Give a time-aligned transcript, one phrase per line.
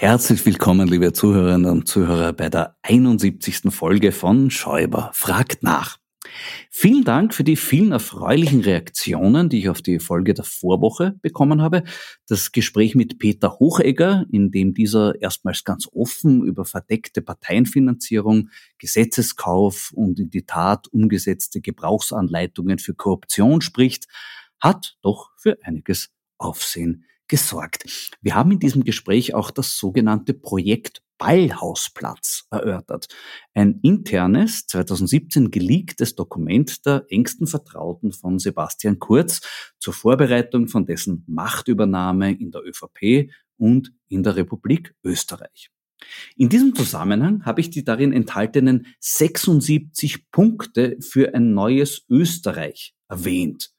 [0.00, 3.62] Herzlich willkommen, liebe Zuhörerinnen und Zuhörer, bei der 71.
[3.70, 5.98] Folge von Schäuber fragt nach.
[6.70, 11.62] Vielen Dank für die vielen erfreulichen Reaktionen, die ich auf die Folge der Vorwoche bekommen
[11.62, 11.82] habe.
[12.28, 19.90] Das Gespräch mit Peter Hochegger, in dem dieser erstmals ganz offen über verdeckte Parteienfinanzierung, Gesetzeskauf
[19.92, 24.06] und in die Tat umgesetzte Gebrauchsanleitungen für Korruption spricht,
[24.60, 28.16] hat doch für einiges Aufsehen gesorgt.
[28.20, 33.08] Wir haben in diesem Gespräch auch das sogenannte Projekt Ballhausplatz erörtert.
[33.52, 39.40] Ein internes, 2017 geleaktes Dokument der engsten Vertrauten von Sebastian Kurz
[39.80, 45.70] zur Vorbereitung von dessen Machtübernahme in der ÖVP und in der Republik Österreich.
[46.36, 53.72] In diesem Zusammenhang habe ich die darin enthaltenen 76 Punkte für ein neues Österreich erwähnt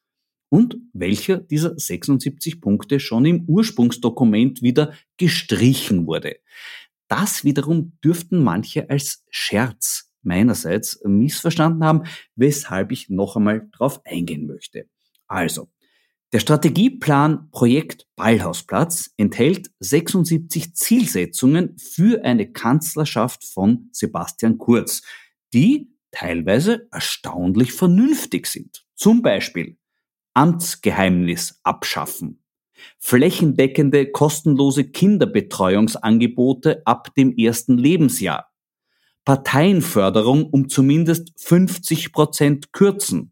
[0.50, 6.38] und welcher dieser 76 Punkte schon im Ursprungsdokument wieder gestrichen wurde.
[7.08, 12.04] Das wiederum dürften manche als Scherz meinerseits missverstanden haben,
[12.36, 14.88] weshalb ich noch einmal darauf eingehen möchte.
[15.28, 15.70] Also,
[16.32, 25.02] der Strategieplan Projekt Ballhausplatz enthält 76 Zielsetzungen für eine Kanzlerschaft von Sebastian Kurz,
[25.56, 28.86] die teilweise erstaunlich vernünftig sind.
[28.94, 29.79] Zum Beispiel
[30.34, 32.42] Amtsgeheimnis abschaffen.
[32.98, 38.50] Flächendeckende kostenlose Kinderbetreuungsangebote ab dem ersten Lebensjahr.
[39.26, 43.32] Parteienförderung um zumindest 50 Prozent kürzen.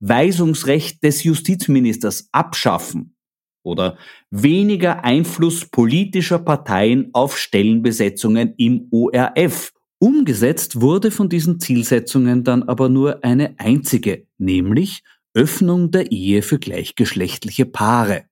[0.00, 3.16] Weisungsrecht des Justizministers abschaffen
[3.64, 3.98] oder
[4.30, 9.72] weniger Einfluss politischer Parteien auf Stellenbesetzungen im ORF.
[9.98, 15.02] Umgesetzt wurde von diesen Zielsetzungen dann aber nur eine einzige, nämlich
[15.38, 18.24] Öffnung der Ehe für gleichgeschlechtliche Paare.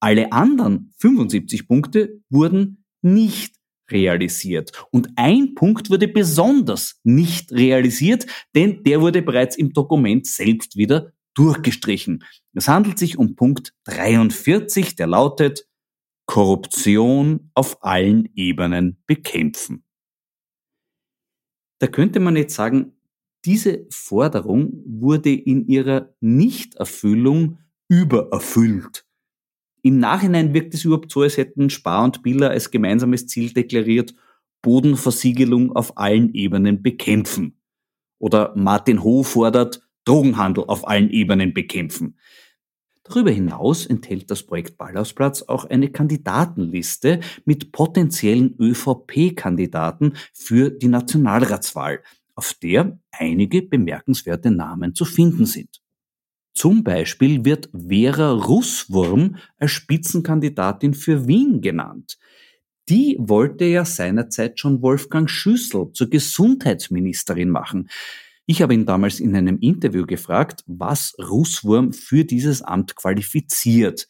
[0.00, 3.54] Alle anderen 75 Punkte wurden nicht
[3.88, 4.72] realisiert.
[4.90, 11.12] Und ein Punkt wurde besonders nicht realisiert, denn der wurde bereits im Dokument selbst wieder
[11.34, 12.24] durchgestrichen.
[12.54, 15.68] Es handelt sich um Punkt 43, der lautet
[16.26, 19.84] Korruption auf allen Ebenen bekämpfen.
[21.78, 22.96] Da könnte man jetzt sagen,
[23.44, 27.58] diese Forderung wurde in ihrer Nichterfüllung
[27.88, 29.04] übererfüllt.
[29.82, 34.14] Im Nachhinein wirkt es überhaupt so, als hätten Spar und Biller als gemeinsames Ziel deklariert,
[34.62, 37.58] Bodenversiegelung auf allen Ebenen bekämpfen.
[38.18, 42.16] Oder Martin Ho fordert, Drogenhandel auf allen Ebenen bekämpfen.
[43.02, 52.00] Darüber hinaus enthält das Projekt Ballhausplatz auch eine Kandidatenliste mit potenziellen ÖVP-Kandidaten für die Nationalratswahl,
[52.34, 55.82] auf der einige bemerkenswerte Namen zu finden sind.
[56.54, 62.18] Zum Beispiel wird Vera Russwurm als Spitzenkandidatin für Wien genannt.
[62.88, 67.88] Die wollte ja seinerzeit schon Wolfgang Schüssel zur Gesundheitsministerin machen.
[68.44, 74.08] Ich habe ihn damals in einem Interview gefragt, was Russwurm für dieses Amt qualifiziert.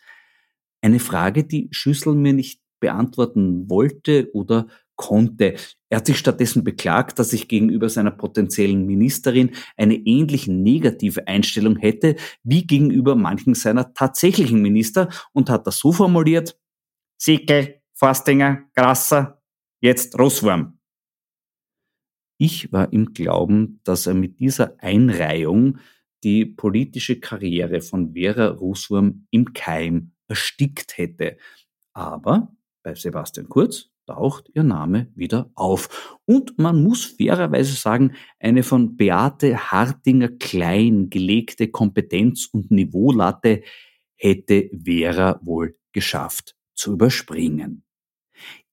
[0.81, 4.67] Eine Frage, die Schüssel mir nicht beantworten wollte oder
[5.03, 5.57] konnte.
[5.89, 11.77] Er hat sich stattdessen beklagt, dass ich gegenüber seiner potenziellen Ministerin eine ähnlich negative Einstellung
[11.77, 12.15] hätte
[12.45, 16.57] wie gegenüber manchen seiner tatsächlichen Minister und hat das so formuliert,
[17.19, 19.43] Sickel, Forstinger, Grasser,
[19.81, 20.79] jetzt Russwurm.
[22.39, 25.79] Ich war im Glauben, dass er mit dieser Einreihung
[26.23, 31.39] die politische Karriere von Vera Russwurm im Keim erstickt hätte.
[31.93, 32.55] Aber
[32.85, 36.19] bei Sebastian Kurz taucht ihr Name wieder auf.
[36.25, 43.63] Und man muss fairerweise sagen, eine von Beate Hartinger klein gelegte Kompetenz- und Niveaulatte
[44.17, 47.85] hätte Vera wohl geschafft zu überspringen.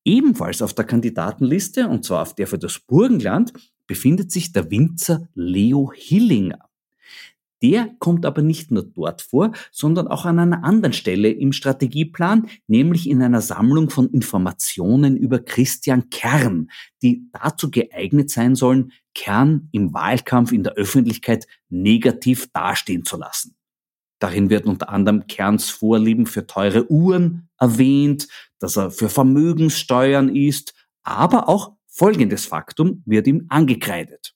[0.06, 3.54] Ebenfalls auf der Kandidatenliste, und zwar auf der für das Burgenland,
[3.86, 6.69] befindet sich der Winzer Leo Hillinger.
[7.62, 12.48] Der kommt aber nicht nur dort vor, sondern auch an einer anderen Stelle im Strategieplan,
[12.68, 16.70] nämlich in einer Sammlung von Informationen über Christian Kern,
[17.02, 23.56] die dazu geeignet sein sollen, Kern im Wahlkampf in der Öffentlichkeit negativ dastehen zu lassen.
[24.20, 28.28] Darin wird unter anderem Kerns Vorlieben für teure Uhren erwähnt,
[28.60, 30.74] dass er für Vermögenssteuern ist,
[31.04, 34.36] aber auch folgendes Faktum wird ihm angekreidet.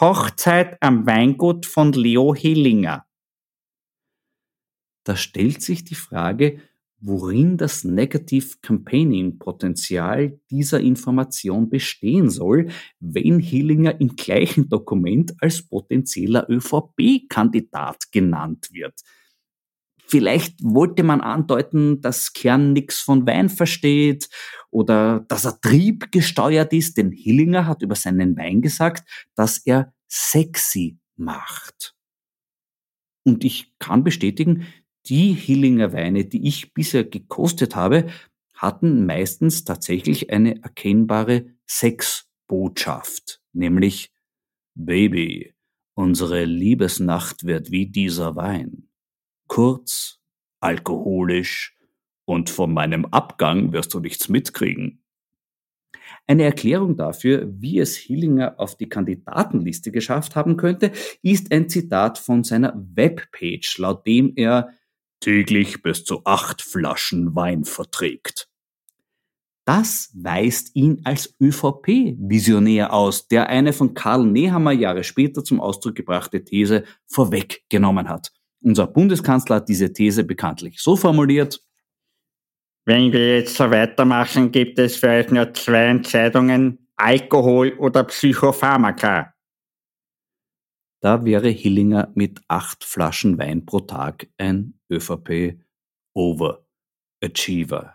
[0.00, 3.04] Hochzeit am Weingut von Leo Hillinger.
[5.02, 6.60] Da stellt sich die Frage,
[7.00, 12.68] worin das Negative Campaigning Potenzial dieser Information bestehen soll,
[13.00, 19.02] wenn Hillinger im gleichen Dokument als potenzieller ÖVP-Kandidat genannt wird.
[20.10, 24.30] Vielleicht wollte man andeuten, dass Kern nichts von Wein versteht
[24.70, 30.98] oder dass er triebgesteuert ist, denn Hillinger hat über seinen Wein gesagt, dass er sexy
[31.16, 31.94] macht.
[33.24, 34.66] Und ich kann bestätigen,
[35.06, 38.08] die Hillinger Weine, die ich bisher gekostet habe,
[38.54, 44.10] hatten meistens tatsächlich eine erkennbare Sexbotschaft, nämlich
[44.74, 45.52] Baby,
[45.94, 48.87] unsere Liebesnacht wird wie dieser Wein
[49.48, 50.20] kurz,
[50.60, 51.76] alkoholisch
[52.24, 55.02] und von meinem Abgang wirst du nichts mitkriegen.
[56.26, 60.92] Eine Erklärung dafür, wie es Hillinger auf die Kandidatenliste geschafft haben könnte,
[61.22, 64.70] ist ein Zitat von seiner Webpage, laut dem er
[65.20, 68.48] täglich bis zu acht Flaschen Wein verträgt.
[69.64, 75.94] Das weist ihn als ÖVP-Visionär aus, der eine von Karl Nehammer Jahre später zum Ausdruck
[75.94, 78.32] gebrachte These vorweggenommen hat.
[78.60, 81.60] Unser Bundeskanzler hat diese These bekanntlich so formuliert,
[82.88, 89.34] wenn wir jetzt so weitermachen, gibt es für euch nur zwei Entscheidungen, Alkohol oder Psychopharmaka.
[91.02, 95.58] Da wäre Hillinger mit acht Flaschen Wein pro Tag ein ÖVP
[96.14, 97.94] Overachiever.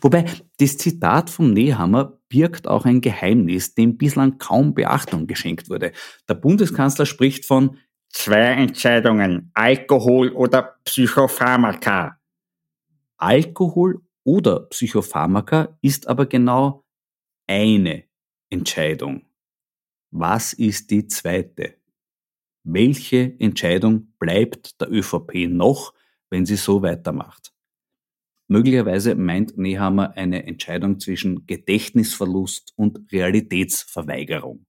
[0.00, 0.24] Wobei
[0.58, 5.90] das Zitat vom Nehammer birgt auch ein Geheimnis, dem bislang kaum Beachtung geschenkt wurde.
[6.28, 7.76] Der Bundeskanzler spricht von
[8.18, 12.18] Zwei Entscheidungen, Alkohol oder Psychopharmaka.
[13.18, 16.86] Alkohol oder Psychopharmaka ist aber genau
[17.46, 18.04] eine
[18.48, 19.26] Entscheidung.
[20.10, 21.76] Was ist die zweite?
[22.64, 25.92] Welche Entscheidung bleibt der ÖVP noch,
[26.30, 27.52] wenn sie so weitermacht?
[28.48, 34.64] Möglicherweise meint Nehammer eine Entscheidung zwischen Gedächtnisverlust und Realitätsverweigerung.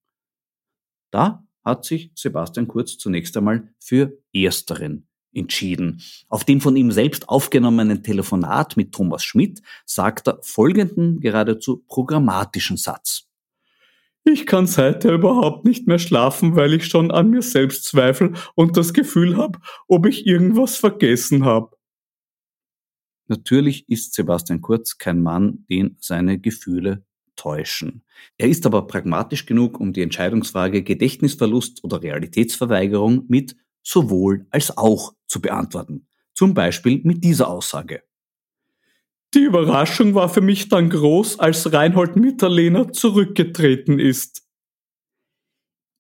[1.12, 6.02] Da hat sich Sebastian Kurz zunächst einmal für ersteren entschieden.
[6.30, 12.78] Auf dem von ihm selbst aufgenommenen Telefonat mit Thomas Schmidt sagt er folgenden geradezu programmatischen
[12.78, 13.28] Satz.
[14.24, 18.76] Ich kann seither überhaupt nicht mehr schlafen, weil ich schon an mir selbst zweifle und
[18.76, 21.78] das Gefühl habe, ob ich irgendwas vergessen habe.
[23.28, 27.06] Natürlich ist Sebastian Kurz kein Mann, den seine Gefühle
[27.38, 28.03] täuschen.
[28.38, 35.13] Er ist aber pragmatisch genug, um die Entscheidungsfrage Gedächtnisverlust oder Realitätsverweigerung mit sowohl als auch
[35.27, 36.08] zu beantworten.
[36.34, 38.03] Zum Beispiel mit dieser Aussage.
[39.34, 44.44] Die Überraschung war für mich dann groß, als Reinhold Mitterlehner zurückgetreten ist.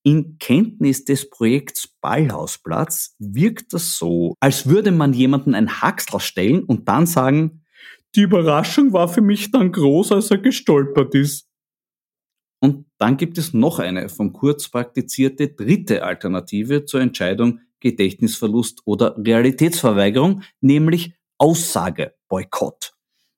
[0.03, 6.63] In Kenntnis des Projekts Ballhausplatz wirkt das so, als würde man jemanden ein Haxel stellen
[6.63, 7.63] und dann sagen,
[8.15, 11.47] die Überraschung war für mich dann groß, als er gestolpert ist.
[12.59, 19.15] Und dann gibt es noch eine von Kurz praktizierte dritte Alternative zur Entscheidung Gedächtnisverlust oder
[19.17, 22.93] Realitätsverweigerung, nämlich Aussagebeukkott.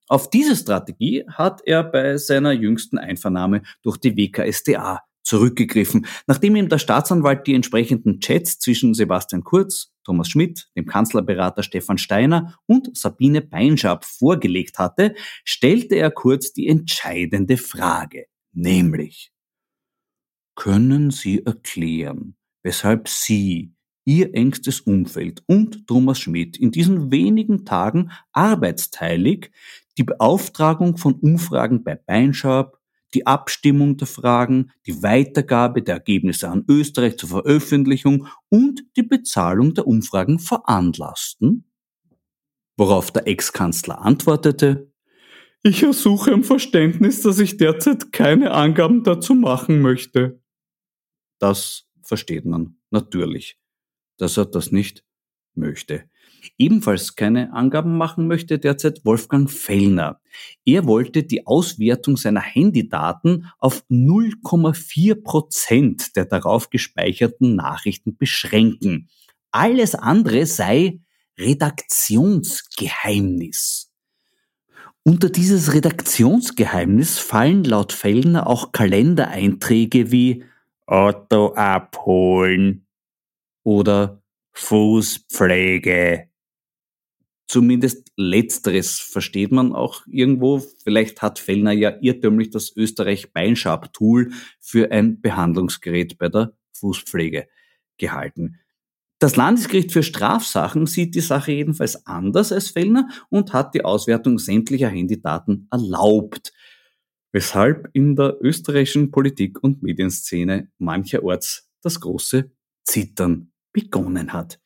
[0.08, 6.70] Auf diese Strategie hat er bei seiner jüngsten Einvernahme durch die WKSDA zurückgegriffen, nachdem ihm
[6.70, 12.96] der Staatsanwalt die entsprechenden Chats zwischen Sebastian Kurz, Thomas Schmidt, dem Kanzlerberater Stefan Steiner und
[12.98, 19.32] Sabine Beinschab vorgelegt hatte, stellte er Kurz die entscheidende Frage, nämlich
[20.56, 23.74] können Sie erklären, weshalb Sie
[24.04, 29.52] ihr engstes Umfeld und Thomas Schmidt in diesen wenigen Tagen arbeitsteilig
[29.98, 32.79] die Beauftragung von Umfragen bei Beinschab,
[33.14, 39.74] die Abstimmung der Fragen, die Weitergabe der Ergebnisse an Österreich zur Veröffentlichung und die Bezahlung
[39.74, 41.66] der Umfragen veranlassten?
[42.78, 44.92] Worauf der Ex-Kanzler antwortete,
[45.62, 50.42] ich ersuche um Verständnis, dass ich derzeit keine Angaben dazu machen möchte.
[51.38, 53.60] Das versteht man natürlich
[54.20, 55.04] dass er das nicht
[55.56, 56.10] möchte.
[56.58, 60.20] Ebenfalls keine Angaben machen möchte derzeit Wolfgang Fellner.
[60.66, 69.10] Er wollte die Auswertung seiner Handydaten auf 0,4 Prozent der darauf gespeicherten Nachrichten beschränken.
[69.52, 71.00] Alles andere sei
[71.38, 73.92] Redaktionsgeheimnis.
[75.04, 80.44] Unter dieses Redaktionsgeheimnis fallen laut Fellner auch Kalendereinträge wie
[80.86, 82.86] Auto abholen,
[83.70, 86.29] oder Fußpflege.
[87.50, 90.60] Zumindest letzteres versteht man auch irgendwo.
[90.84, 97.48] Vielleicht hat Fellner ja irrtümlich das Österreich Beinschab Tool für ein Behandlungsgerät bei der Fußpflege
[97.98, 98.60] gehalten.
[99.18, 104.38] Das Landesgericht für Strafsachen sieht die Sache jedenfalls anders als Fellner und hat die Auswertung
[104.38, 106.54] sämtlicher Handydaten erlaubt,
[107.32, 112.52] weshalb in der österreichischen Politik- und Medienszene mancherorts das große
[112.84, 114.60] Zittern begonnen hat.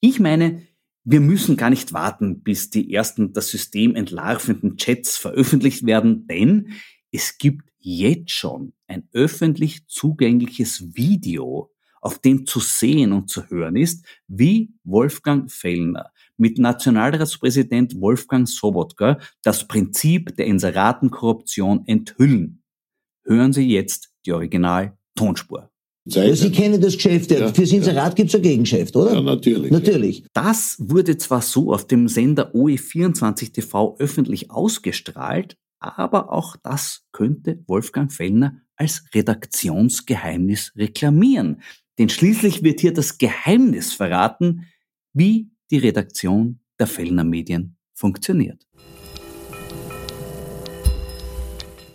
[0.00, 0.66] Ich meine,
[1.04, 6.72] wir müssen gar nicht warten, bis die ersten das System entlarvenden Chats veröffentlicht werden, denn
[7.10, 13.76] es gibt jetzt schon ein öffentlich zugängliches Video, auf dem zu sehen und zu hören
[13.76, 22.62] ist, wie Wolfgang Fellner mit Nationalratspräsident Wolfgang Sobotka das Prinzip der Inseratenkorruption enthüllen.
[23.24, 25.71] Hören Sie jetzt die Original-Tonspur.
[26.08, 26.36] Zeit.
[26.36, 28.14] Sie kennen das Geschäft, ja, fürs Inserat ja.
[28.14, 29.14] gibt's ein Gegengeschäft, oder?
[29.14, 29.70] Ja, natürlich.
[29.70, 30.24] Natürlich.
[30.32, 37.62] Das wurde zwar so auf dem Sender OE24 TV öffentlich ausgestrahlt, aber auch das könnte
[37.66, 41.62] Wolfgang Fellner als Redaktionsgeheimnis reklamieren.
[41.98, 44.66] Denn schließlich wird hier das Geheimnis verraten,
[45.12, 48.66] wie die Redaktion der Fellner Medien funktioniert.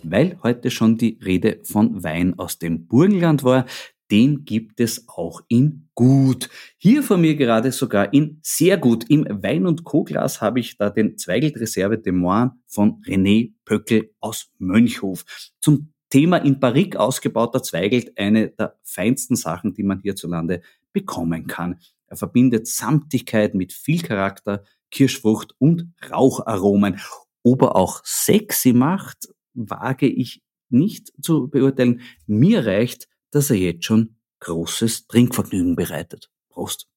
[0.02, 3.66] Weil heute schon die Rede von Wein aus dem Burgenland war,
[4.10, 6.48] den gibt es auch in gut.
[6.78, 9.04] Hier von mir gerade sogar in sehr gut.
[9.10, 14.10] Im Wein- und Co-Glas habe ich da den Zweigelt Reserve de Moine von René Pöckel
[14.20, 15.24] aus Mönchhof.
[15.60, 20.62] Zum Thema in Barrique ausgebauter Zweigelt eine der feinsten Sachen, die man hierzulande
[20.92, 21.78] bekommen kann.
[22.06, 26.98] Er verbindet Samtigkeit mit viel Charakter, Kirschfrucht und Raucharomen.
[27.42, 32.00] Ob er auch sexy macht, wage ich nicht zu beurteilen.
[32.26, 36.30] Mir reicht, dass er jetzt schon großes Trinkvergnügen bereitet.
[36.48, 36.88] Prost!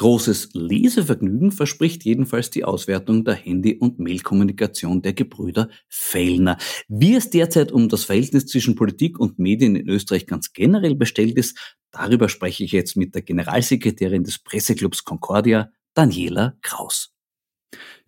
[0.00, 6.56] Großes Lesevergnügen verspricht jedenfalls die Auswertung der Handy- und Mailkommunikation der Gebrüder Fellner.
[6.88, 11.36] Wie es derzeit um das Verhältnis zwischen Politik und Medien in Österreich ganz generell bestellt
[11.36, 17.12] ist, darüber spreche ich jetzt mit der Generalsekretärin des Presseclubs Concordia, Daniela Kraus.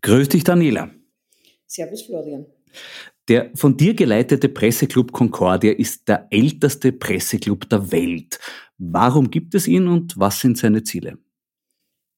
[0.00, 0.90] Grüß dich, Daniela.
[1.66, 2.46] Servus, Florian.
[3.32, 8.38] Der von dir geleitete Presseclub Concordia ist der älteste Presseclub der Welt.
[8.76, 11.16] Warum gibt es ihn und was sind seine Ziele?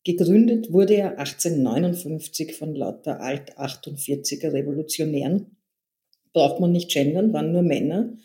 [0.03, 5.57] Gegründet wurde er 1859 von lauter Alt-48er Revolutionären.
[6.33, 8.17] Braucht man nicht gendern, waren nur Männer.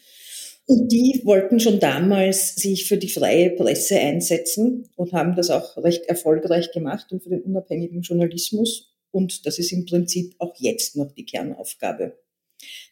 [0.65, 5.77] Und die wollten schon damals sich für die freie Presse einsetzen und haben das auch
[5.77, 8.95] recht erfolgreich gemacht und für den unabhängigen Journalismus.
[9.11, 12.17] Und das ist im Prinzip auch jetzt noch die Kernaufgabe.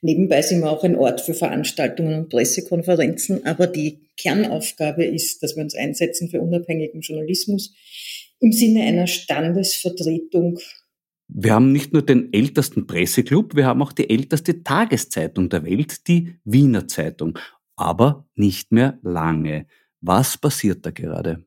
[0.01, 5.55] Nebenbei sind wir auch ein Ort für Veranstaltungen und Pressekonferenzen, aber die Kernaufgabe ist, dass
[5.55, 7.73] wir uns einsetzen für unabhängigen Journalismus
[8.39, 10.59] im Sinne einer Standesvertretung.
[11.27, 16.07] Wir haben nicht nur den ältesten Presseclub, wir haben auch die älteste Tageszeitung der Welt,
[16.07, 17.37] die Wiener Zeitung.
[17.75, 19.67] Aber nicht mehr lange.
[20.01, 21.43] Was passiert da gerade?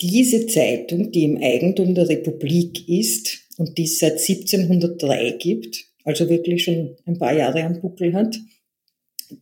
[0.00, 6.30] Diese Zeitung, die im Eigentum der Republik ist und die es seit 1703 gibt, also
[6.30, 8.38] wirklich schon ein paar Jahre am Buckel hat,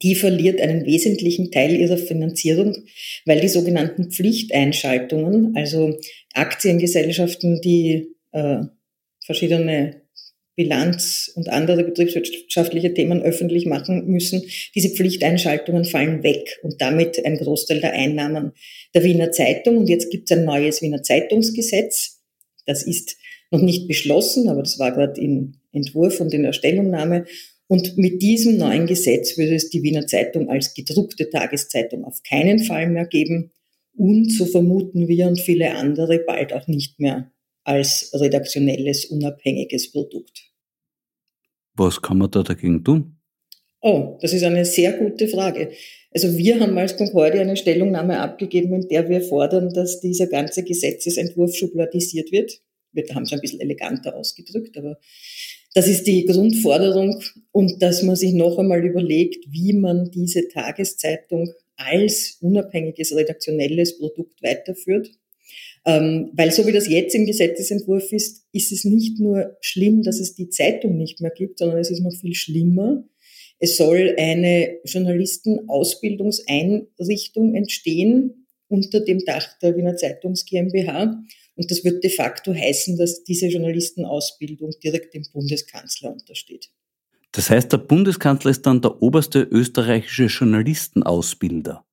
[0.02, 2.76] die verliert einen wesentlichen Teil ihrer Finanzierung,
[3.24, 5.96] weil die sogenannten Pflichteinschaltungen, also
[6.34, 8.64] Aktiengesellschaften, die äh,
[9.24, 10.02] verschiedene
[10.56, 14.42] Bilanz und andere betriebswirtschaftliche Themen öffentlich machen müssen,
[14.74, 18.52] diese Pflichteinschaltungen fallen weg und damit ein Großteil der Einnahmen
[18.92, 19.76] der Wiener Zeitung.
[19.76, 22.22] Und jetzt gibt es ein neues Wiener Zeitungsgesetz.
[22.64, 23.16] Das ist
[23.52, 27.26] noch nicht beschlossen, aber das war gerade im Entwurf und in der Stellungnahme.
[27.68, 32.60] Und mit diesem neuen Gesetz würde es die Wiener Zeitung als gedruckte Tageszeitung auf keinen
[32.60, 33.52] Fall mehr geben
[33.96, 37.32] und so vermuten wir und viele andere bald auch nicht mehr
[37.64, 40.52] als redaktionelles, unabhängiges Produkt.
[41.74, 43.16] Was kann man da dagegen tun?
[43.80, 45.70] Oh, das ist eine sehr gute Frage.
[46.12, 50.62] Also wir haben als Concordia eine Stellungnahme abgegeben, in der wir fordern, dass dieser ganze
[50.62, 52.60] Gesetzesentwurf schubladisiert wird.
[52.92, 54.98] Wir haben es ein bisschen eleganter ausgedrückt, aber
[55.74, 61.52] das ist die Grundforderung und dass man sich noch einmal überlegt, wie man diese Tageszeitung
[61.76, 65.10] als unabhängiges redaktionelles Produkt weiterführt.
[65.84, 70.18] Ähm, weil so wie das jetzt im Gesetzesentwurf ist, ist es nicht nur schlimm, dass
[70.18, 73.04] es die Zeitung nicht mehr gibt, sondern es ist noch viel schlimmer.
[73.58, 81.22] Es soll eine Journalistenausbildungseinrichtung entstehen unter dem Dach der Wiener Zeitungs GmbH.
[81.56, 86.70] Und das wird de facto heißen, dass diese Journalistenausbildung direkt dem Bundeskanzler untersteht.
[87.32, 91.84] Das heißt, der Bundeskanzler ist dann der oberste österreichische Journalistenausbilder.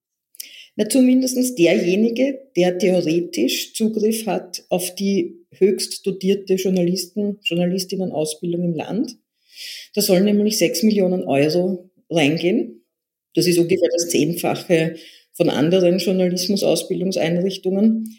[0.76, 9.18] Na, zumindest derjenige, der theoretisch Zugriff hat auf die höchst dotierte Journalisten, Journalistinnen-Ausbildung im Land.
[9.94, 12.84] Da sollen nämlich sechs Millionen Euro reingehen.
[13.36, 14.96] Das ist ungefähr das Zehnfache
[15.34, 18.18] von anderen Journalismus-Ausbildungseinrichtungen.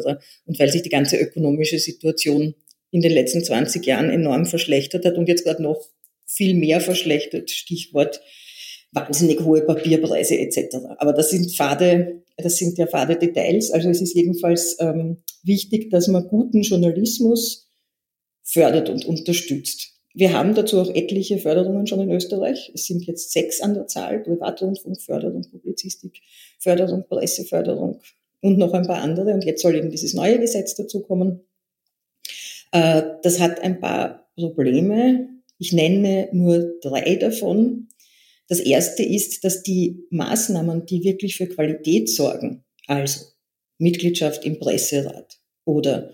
[0.47, 2.55] und weil sich die ganze ökonomische Situation
[2.91, 5.85] in den letzten 20 Jahren enorm verschlechtert hat und jetzt gerade noch
[6.27, 7.51] viel mehr verschlechtert.
[7.51, 8.21] Stichwort
[8.93, 10.77] wahnsinnig hohe Papierpreise etc.
[10.99, 13.71] Aber das sind fade, das sind ja fade Details.
[13.71, 17.71] Also es ist jedenfalls ähm, wichtig, dass man guten Journalismus
[18.43, 19.98] fördert und unterstützt.
[20.15, 22.73] Wir haben dazu auch etliche Förderungen schon in Österreich.
[22.75, 24.21] Es sind jetzt sechs an der Zahl.
[24.21, 28.01] Privatrundfunkförderung, Publizistikförderung, Presseförderung
[28.41, 29.33] und noch ein paar andere.
[29.33, 31.41] Und jetzt soll eben dieses neue Gesetz dazukommen.
[32.73, 35.29] Äh, das hat ein paar Probleme.
[35.59, 37.89] Ich nenne nur drei davon.
[38.49, 43.27] Das erste ist, dass die Maßnahmen, die wirklich für Qualität sorgen, also
[43.79, 46.11] Mitgliedschaft im Presserat oder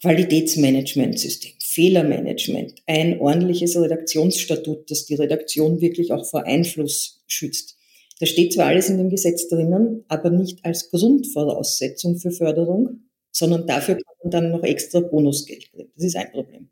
[0.00, 7.78] Qualitätsmanagementsystem, Fehlermanagement, ein ordentliches Redaktionsstatut, das die Redaktion wirklich auch vor Einfluss schützt.
[8.20, 13.66] Da steht zwar alles in dem Gesetz drinnen, aber nicht als Grundvoraussetzung für Förderung, sondern
[13.66, 15.90] dafür kann man dann noch extra Bonusgeld kriegen.
[15.96, 16.68] Das ist ein Problem.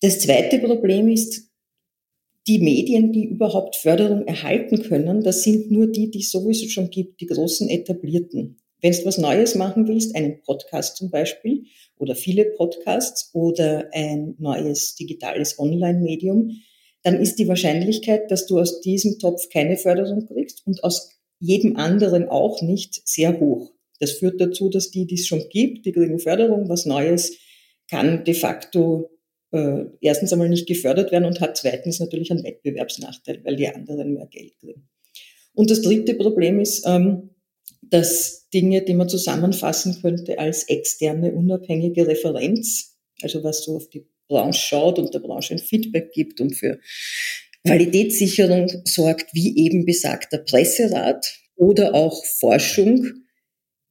[0.00, 1.50] Das zweite Problem ist,
[2.46, 6.88] die Medien, die überhaupt Förderung erhalten können, das sind nur die, die es sowieso schon
[6.88, 8.58] gibt, die großen etablierten.
[8.80, 11.64] Wenn du was Neues machen willst, einen Podcast zum Beispiel
[11.96, 16.52] oder viele Podcasts oder ein neues digitales Online-Medium,
[17.02, 21.10] dann ist die Wahrscheinlichkeit, dass du aus diesem Topf keine Förderung kriegst und aus
[21.40, 23.72] jedem anderen auch nicht sehr hoch.
[24.00, 27.36] Das führt dazu, dass die, die es schon gibt, die kriegen Förderung, was Neues
[27.90, 29.10] kann de facto
[29.50, 34.12] äh, erstens einmal nicht gefördert werden und hat zweitens natürlich einen Wettbewerbsnachteil, weil die anderen
[34.12, 34.88] mehr Geld kriegen.
[35.54, 37.30] Und das dritte Problem ist, ähm,
[37.82, 44.06] dass Dinge, die man zusammenfassen könnte als externe unabhängige Referenz, also was so auf die
[44.28, 46.78] Branche schaut und der Branche ein Feedback gibt und für
[47.66, 53.24] Qualitätssicherung sorgt, wie eben besagter Presserat oder auch Forschung,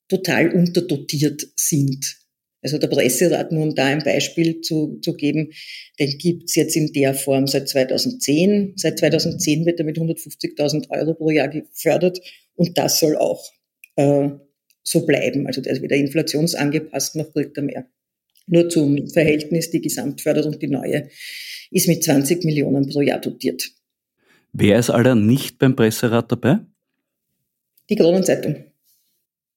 [0.07, 2.17] total unterdotiert sind.
[2.61, 5.51] Also der Presserat, nur um da ein Beispiel zu, zu geben,
[5.99, 8.73] den gibt's jetzt in der Form seit 2010.
[8.77, 12.19] Seit 2010 wird er mit 150.000 Euro pro Jahr gefördert
[12.55, 13.43] und das soll auch
[13.95, 14.29] äh,
[14.87, 15.47] so bleiben.
[15.47, 17.85] Also der ist wieder inflationsangepasst, noch kriegt er mehr.
[18.47, 21.09] Nur zum Verhältnis, die Gesamtförderung, die neue,
[21.71, 23.69] ist mit 20 Millionen pro Jahr dotiert.
[24.53, 26.59] Wer ist aller nicht beim Presserat dabei?
[27.89, 28.55] Die Kronenzeitung.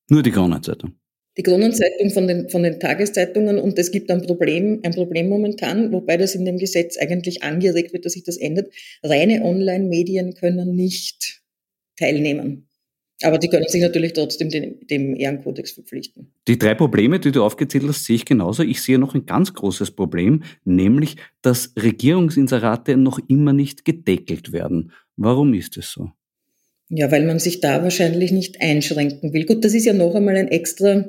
[0.09, 0.95] Nur die Kronenzeitung.
[1.37, 5.93] Die Kronenzeitung von den, von den Tageszeitungen und es gibt ein Problem, ein Problem momentan,
[5.93, 8.73] wobei das in dem Gesetz eigentlich angeregt wird, dass sich das ändert.
[9.05, 11.41] Reine Online-Medien können nicht
[11.97, 12.70] teilnehmen.
[13.23, 16.33] Aber die können sich natürlich trotzdem dem, dem Ehrenkodex verpflichten.
[16.49, 18.63] Die drei Probleme, die du aufgezählt hast, sehe ich genauso.
[18.63, 24.93] Ich sehe noch ein ganz großes Problem, nämlich, dass Regierungsinserate noch immer nicht gedeckelt werden.
[25.17, 26.11] Warum ist es so?
[26.89, 29.45] Ja, weil man sich da wahrscheinlich nicht einschränken will.
[29.45, 31.05] Gut, das ist ja noch einmal ein extra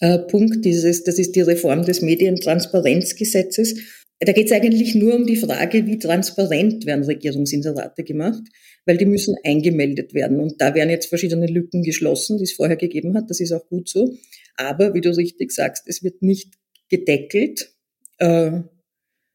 [0.00, 3.76] äh, Punkt dieses, das ist die Reform des Medientransparenzgesetzes.
[4.20, 8.42] Da geht es eigentlich nur um die Frage, wie transparent werden Regierungsinserate gemacht,
[8.86, 10.40] weil die müssen eingemeldet werden.
[10.40, 13.28] Und da werden jetzt verschiedene Lücken geschlossen, die es vorher gegeben hat.
[13.28, 14.16] Das ist auch gut so.
[14.56, 16.54] Aber wie du richtig sagst, es wird nicht
[16.88, 17.74] gedeckelt.
[18.18, 18.60] Äh,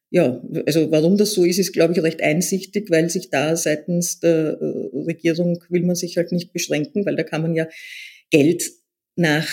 [0.10, 4.20] ja, also warum das so ist, ist, glaube ich, recht einsichtig, weil sich da seitens
[4.20, 7.68] der äh, Regierung will man sich halt nicht beschränken, weil da kann man ja
[8.30, 8.72] Geld
[9.16, 9.48] nach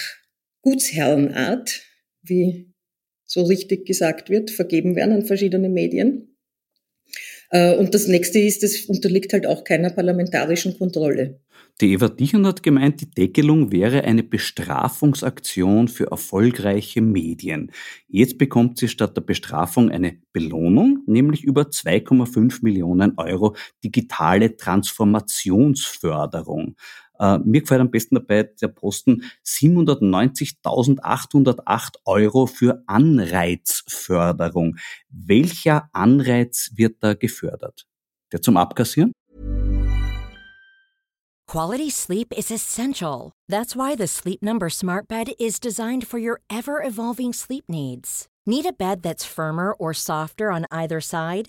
[0.63, 1.83] Gutsherrenart,
[2.23, 2.73] wie
[3.25, 6.28] so richtig gesagt wird, vergeben werden an verschiedene Medien.
[7.51, 11.41] Äh, und das nächste ist, es unterliegt halt auch keiner parlamentarischen Kontrolle.
[11.81, 17.71] Die Eva Dichern hat gemeint, die Deckelung wäre eine Bestrafungsaktion für erfolgreiche Medien.
[18.09, 26.75] Jetzt bekommt sie statt der Bestrafung eine Belohnung, nämlich über 2,5 Millionen Euro digitale Transformationsförderung.
[27.19, 34.77] Äh, mir gefällt am besten dabei der Posten 790.808 Euro für Anreizförderung.
[35.09, 37.87] Welcher Anreiz wird da gefördert?
[38.33, 39.13] Der zum Abkassieren?
[41.49, 43.33] Quality sleep is essential.
[43.49, 48.29] That's why the Sleep Number Smart Bed is designed for your ever evolving sleep needs.
[48.47, 51.49] Need a bed that's firmer or softer on either side?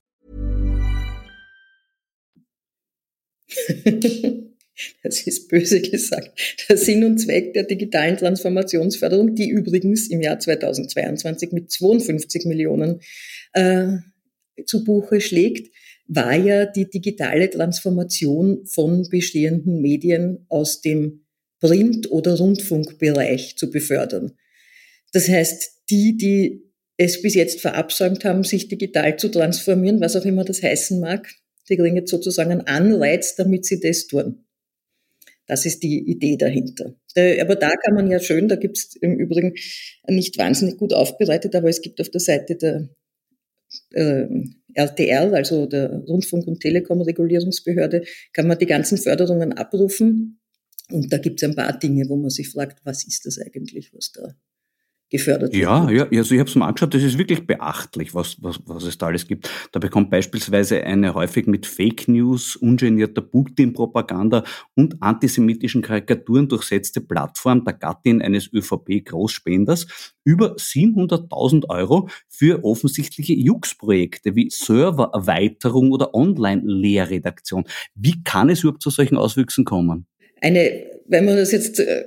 [5.03, 6.57] Das ist böse gesagt.
[6.67, 13.01] Der Sinn und Zweck der digitalen Transformationsförderung, die übrigens im Jahr 2022 mit 52 Millionen
[13.53, 13.97] äh,
[14.65, 15.71] zu Buche schlägt,
[16.07, 21.25] war ja die digitale Transformation von bestehenden Medien aus dem
[21.59, 24.33] Print- oder Rundfunkbereich zu befördern.
[25.13, 26.63] Das heißt, die, die
[26.97, 31.33] es bis jetzt verabsäumt haben, sich digital zu transformieren, was auch immer das heißen mag,
[31.71, 34.45] die kriegen jetzt sozusagen einen Anreiz, damit sie das tun.
[35.47, 36.93] Das ist die Idee dahinter.
[37.15, 39.53] Äh, aber da kann man ja schön, da gibt es im Übrigen
[40.07, 42.89] nicht wahnsinnig gut aufbereitet, aber es gibt auf der Seite der
[43.91, 44.27] äh,
[44.73, 48.03] RTL, also der Rundfunk- und Telekom-Regulierungsbehörde,
[48.33, 50.39] kann man die ganzen Förderungen abrufen.
[50.89, 53.93] Und da gibt es ein paar Dinge, wo man sich fragt, was ist das eigentlich,
[53.93, 54.35] was da
[55.11, 56.11] gefördert ja, wird.
[56.13, 58.97] Ja, also ich habe es mal angeschaut, das ist wirklich beachtlich, was, was, was es
[58.97, 59.49] da alles gibt.
[59.71, 64.43] Da bekommt beispielsweise eine häufig mit Fake News, ungenierter Putin-Propaganda
[64.75, 69.87] und antisemitischen Karikaturen durchsetzte Plattform der Gattin eines ÖVP-Großspenders
[70.23, 77.65] über 700.000 Euro für offensichtliche Jux-Projekte wie Servererweiterung oder Online-Lehrredaktion.
[77.95, 80.07] Wie kann es überhaupt zu solchen Auswüchsen kommen?
[80.41, 82.05] Eine, wenn man das jetzt äh,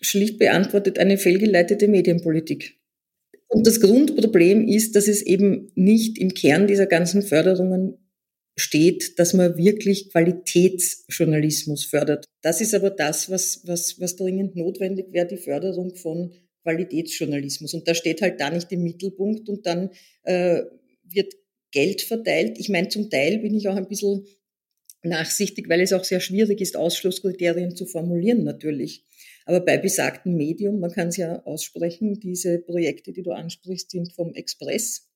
[0.00, 2.78] schlicht beantwortet eine fehlgeleitete Medienpolitik.
[3.48, 7.98] Und das Grundproblem ist, dass es eben nicht im Kern dieser ganzen Förderungen
[8.56, 12.24] steht, dass man wirklich Qualitätsjournalismus fördert.
[12.42, 17.74] Das ist aber das, was, was, was dringend notwendig wäre, die Förderung von Qualitätsjournalismus.
[17.74, 19.90] Und da steht halt da nicht im Mittelpunkt und dann
[20.22, 20.62] äh,
[21.04, 21.34] wird
[21.72, 22.58] Geld verteilt.
[22.58, 24.26] Ich meine, zum Teil bin ich auch ein bisschen
[25.02, 29.04] nachsichtig, weil es auch sehr schwierig ist, Ausschlusskriterien zu formulieren natürlich.
[29.44, 34.12] Aber bei besagtem Medium, man kann es ja aussprechen, diese Projekte, die du ansprichst, sind
[34.12, 35.10] vom Express.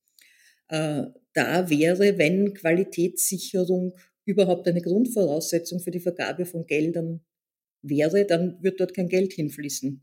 [0.69, 7.21] Äh, da wäre, wenn Qualitätssicherung überhaupt eine Grundvoraussetzung für die Vergabe von Geldern
[7.83, 10.01] wäre, dann wird dort kein Geld hinfließen.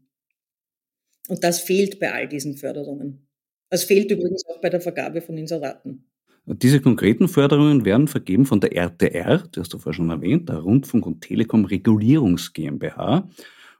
[1.28, 3.28] Und das fehlt bei all diesen Förderungen.
[3.70, 6.06] Das fehlt übrigens auch bei der Vergabe von Inseraten.
[6.46, 10.58] Diese konkreten Förderungen werden vergeben von der RTR, die hast du vorher schon erwähnt, der
[10.58, 13.30] Rundfunk- und Telekom Regulierungs GmbH.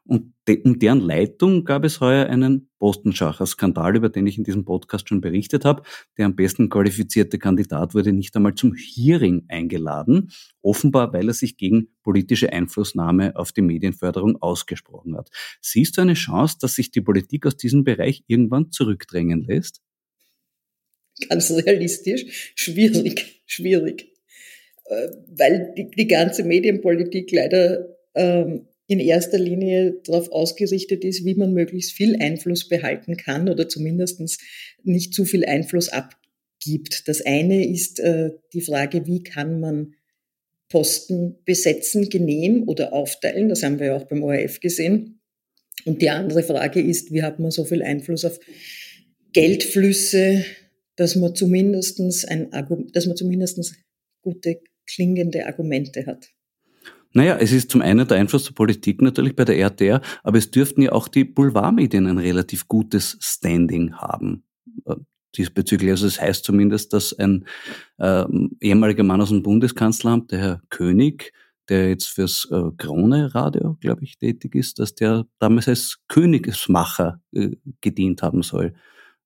[0.06, 4.66] Und de, um deren Leitung gab es heuer einen Postenschacher-Skandal, über den ich in diesem
[4.66, 5.84] Podcast schon berichtet habe.
[6.18, 11.56] Der am besten qualifizierte Kandidat wurde nicht einmal zum Hearing eingeladen, offenbar weil er sich
[11.56, 15.30] gegen politische Einflussnahme auf die Medienförderung ausgesprochen hat.
[15.62, 19.82] Siehst du eine Chance, dass sich die Politik aus diesem Bereich irgendwann zurückdrängen lässt?
[21.30, 24.10] Ganz realistisch, schwierig, schwierig.
[24.86, 31.36] Äh, weil die, die ganze Medienpolitik leider ähm, in erster Linie darauf ausgerichtet ist, wie
[31.36, 34.22] man möglichst viel Einfluss behalten kann oder zumindest
[34.84, 37.08] nicht zu viel Einfluss abgibt.
[37.08, 39.96] Das eine ist äh, die Frage, wie kann man
[40.70, 43.48] Posten besetzen, genehm oder aufteilen.
[43.48, 45.22] Das haben wir ja auch beim ORF gesehen.
[45.86, 48.40] Und die andere Frage ist, wie hat man so viel Einfluss auf
[49.34, 50.46] Geldflüsse,
[50.96, 52.50] dass man zumindestens ein,
[52.92, 53.76] dass man zumindestens
[54.22, 56.30] gute klingende Argumente hat.
[57.14, 60.52] Naja, es ist zum einen der Einfluss der Politik natürlich bei der RTR, aber es
[60.52, 64.44] dürften ja auch die Boulevardmedien ein relativ gutes Standing haben.
[64.86, 64.96] Äh,
[65.38, 65.92] diesbezüglich.
[65.92, 67.46] Also es das heißt zumindest, dass ein
[67.98, 68.26] äh,
[68.62, 71.34] ehemaliger Mann aus dem Bundeskanzleramt, der Herr König,
[71.70, 77.52] der jetzt fürs äh, Krone-Radio, glaube ich, tätig ist, dass der damals als Königsmacher äh,
[77.82, 78.74] gedient haben soll.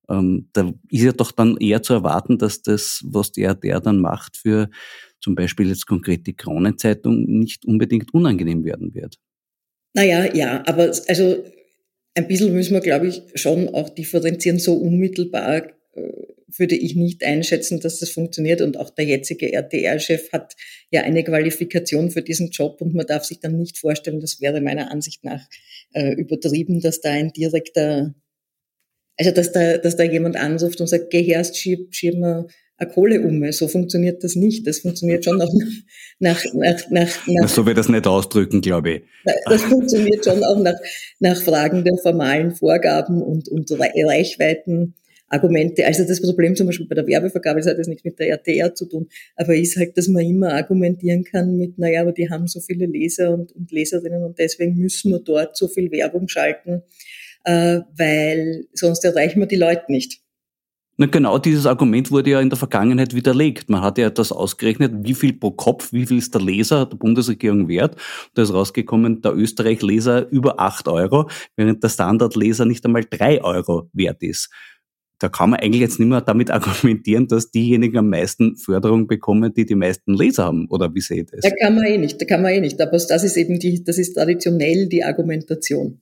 [0.09, 3.99] Ähm, da ist ja doch dann eher zu erwarten, dass das, was der, der dann
[3.99, 4.69] macht, für
[5.19, 9.17] zum Beispiel jetzt konkret die Kronenzeitung nicht unbedingt unangenehm werden wird.
[9.93, 11.43] Naja, ja, aber also
[12.13, 14.59] ein bisschen müssen wir, glaube ich, schon auch differenzieren.
[14.59, 16.01] So unmittelbar äh,
[16.47, 18.61] würde ich nicht einschätzen, dass das funktioniert.
[18.61, 20.55] Und auch der jetzige RTR-Chef hat
[20.91, 24.61] ja eine Qualifikation für diesen Job und man darf sich dann nicht vorstellen, das wäre
[24.61, 25.47] meiner Ansicht nach
[25.93, 28.13] äh, übertrieben, dass da ein direkter
[29.19, 32.89] also, dass da, dass da jemand anruft und sagt, geh her, schieb, schieb mir eine
[32.91, 33.51] Kohle um.
[33.51, 34.65] So funktioniert das nicht.
[34.67, 35.51] Das funktioniert schon auch
[36.19, 39.01] nach, nach, nach, nach So wird das nicht ausdrücken, glaube ich.
[39.45, 40.75] Das funktioniert schon auch nach,
[41.19, 44.95] nach Fragen der formalen Vorgaben und, und Reichweiten.
[45.29, 45.85] Argumente.
[45.85, 48.73] Also das Problem zum Beispiel bei der Werbevergabe, das hat jetzt nichts mit der RTR
[48.73, 52.47] zu tun, aber ist halt, dass man immer argumentieren kann mit, naja, aber die haben
[52.47, 56.83] so viele Leser und, und Leserinnen und deswegen müssen wir dort so viel Werbung schalten
[57.47, 60.19] äh, weil sonst erreichen wir die Leute nicht.
[60.99, 63.69] Na genau dieses Argument wurde ja in der Vergangenheit widerlegt.
[63.69, 66.97] Man hat ja das ausgerechnet, wie viel pro Kopf, wie viel ist der Leser der
[66.97, 67.95] Bundesregierung wert.
[68.33, 73.89] Da ist rausgekommen, der Österreich-Leser über acht Euro, während der Standard-Leser nicht einmal drei Euro
[73.93, 74.49] wert ist.
[75.19, 79.53] Da kann man eigentlich jetzt nicht mehr damit argumentieren, dass diejenigen am meisten Förderung bekommen,
[79.53, 80.67] die die meisten Leser haben.
[80.69, 81.41] Oder wie seht ihr das?
[81.41, 82.81] Da kann man eh nicht, da kann man eh nicht.
[82.81, 85.99] Aber das ist eben die, das ist traditionell die Argumentation.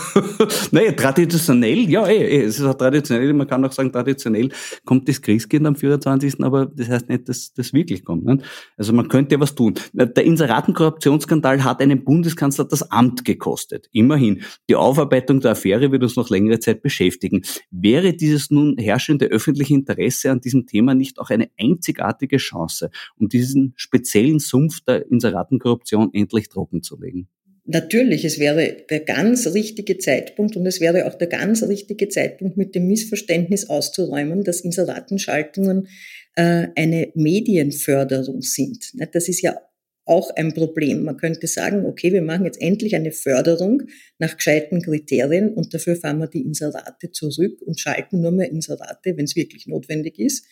[0.70, 4.50] naja, traditionell, ja, ey, eh, es ist auch traditionell, man kann auch sagen, traditionell
[4.84, 8.24] kommt das Kriegskind am 24., aber das heißt nicht, dass das wirklich kommt.
[8.24, 8.38] Ne?
[8.76, 9.74] Also man könnte was tun.
[9.92, 13.88] Der Inseratenkorruptionsskandal hat einem Bundeskanzler das Amt gekostet.
[13.92, 14.42] Immerhin.
[14.68, 17.42] Die Aufarbeitung der Affäre wird uns noch längere Zeit beschäftigen.
[17.70, 23.28] Wäre dieses nun herrschende öffentliche Interesse an diesem Thema nicht auch eine einzigartige Chance, um
[23.28, 27.28] diesen speziellen Sumpf der Inseratenkorruption endlich trocken zu legen?
[27.64, 32.56] Natürlich, es wäre der ganz richtige Zeitpunkt und es wäre auch der ganz richtige Zeitpunkt,
[32.56, 35.86] mit dem Missverständnis auszuräumen, dass Inseratenschaltungen
[36.34, 38.92] äh, eine Medienförderung sind.
[39.12, 39.60] Das ist ja
[40.04, 41.04] auch ein Problem.
[41.04, 43.82] Man könnte sagen, okay, wir machen jetzt endlich eine Förderung
[44.18, 49.16] nach gescheiten Kriterien und dafür fahren wir die Inserate zurück und schalten nur mehr Inserate,
[49.16, 50.46] wenn es wirklich notwendig ist.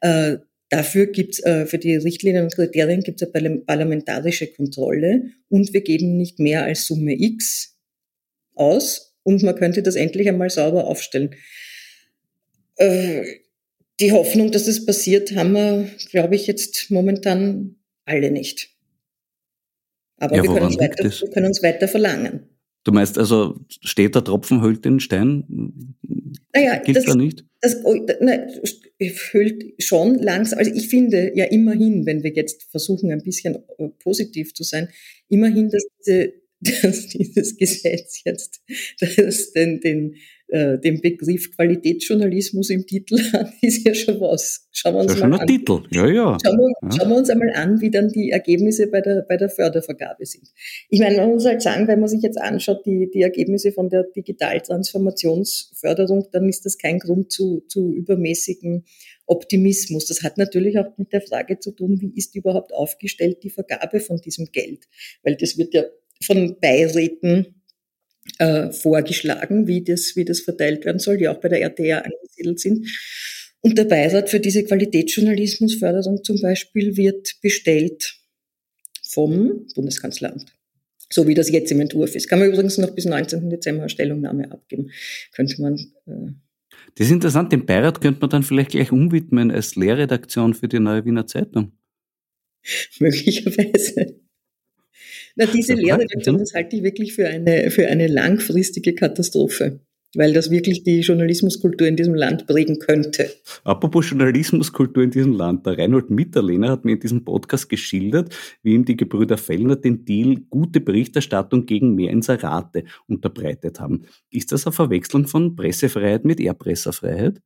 [0.00, 5.72] Äh, dafür gibt's äh, für die Richtlinien und Kriterien gibt es eine parlamentarische Kontrolle und
[5.72, 7.76] wir geben nicht mehr als Summe X
[8.54, 11.34] aus und man könnte das endlich einmal sauber aufstellen.
[12.76, 13.24] Äh,
[14.00, 18.70] die Hoffnung, dass es passiert, haben wir, glaube ich, jetzt momentan alle nicht.
[20.18, 22.55] Aber ja, wir, können weiter, wir können uns weiter verlangen.
[22.86, 25.42] Du meinst also, steht der Tropfen hüllt den Stein?
[26.54, 27.44] Naja, Gilt das, da nicht?
[27.60, 28.46] Das, oh, ne,
[29.32, 30.60] hüllt schon langsam.
[30.60, 34.88] Also ich finde ja immerhin, wenn wir jetzt versuchen, ein bisschen äh, positiv zu sein,
[35.28, 38.62] immerhin, dass diese dass dieses Gesetz jetzt
[39.00, 40.14] das den, den,
[40.48, 44.68] äh, den Begriff Qualitätsjournalismus im Titel hat, ist ja schon was.
[44.70, 46.38] Schauen wir uns ja, mal schon ein Titel, ja, ja.
[46.44, 46.90] Schauen wir, ja.
[46.96, 50.48] schauen wir uns einmal an, wie dann die Ergebnisse bei der, bei der Fördervergabe sind.
[50.88, 53.88] Ich meine, man muss halt sagen, wenn man sich jetzt anschaut, die, die Ergebnisse von
[53.88, 58.84] der Digitaltransformationsförderung, dann ist das kein Grund zu, zu übermäßigen
[59.26, 60.06] Optimismus.
[60.06, 63.98] Das hat natürlich auch mit der Frage zu tun, wie ist überhaupt aufgestellt die Vergabe
[64.00, 64.84] von diesem Geld?
[65.24, 65.82] Weil das wird ja
[66.22, 67.55] von Beiräten
[68.38, 72.60] äh, vorgeschlagen, wie das, wie das verteilt werden soll, die auch bei der RTA angesiedelt
[72.60, 72.86] sind.
[73.60, 78.16] Und der Beirat für diese Qualitätsjournalismusförderung zum Beispiel wird bestellt
[79.08, 80.52] vom Bundeskanzleramt.
[81.10, 82.28] So wie das jetzt im Entwurf ist.
[82.28, 83.48] Kann man übrigens noch bis 19.
[83.48, 84.90] Dezember eine Stellungnahme abgeben.
[85.32, 85.78] Könnte man.
[86.06, 86.32] Äh
[86.96, 87.52] das ist interessant.
[87.52, 91.72] Den Beirat könnte man dann vielleicht gleich umwidmen als Lehrredaktion für die Neue Wiener Zeitung.
[92.98, 94.20] Möglicherweise.
[95.36, 99.80] Na, diese Lehrredaktion, das halte ich wirklich für eine, für eine langfristige Katastrophe
[100.16, 103.30] weil das wirklich die Journalismuskultur in diesem Land prägen könnte.
[103.64, 108.74] Apropos Journalismuskultur in diesem Land, der Reinhold Mitterlehner hat mir in diesem Podcast geschildert, wie
[108.74, 114.06] ihm die Gebrüder Fellner den Deal gute Berichterstattung gegen mehr Inserate unterbreitet haben.
[114.30, 117.40] Ist das eine Verwechslung von Pressefreiheit mit Erpresserfreiheit?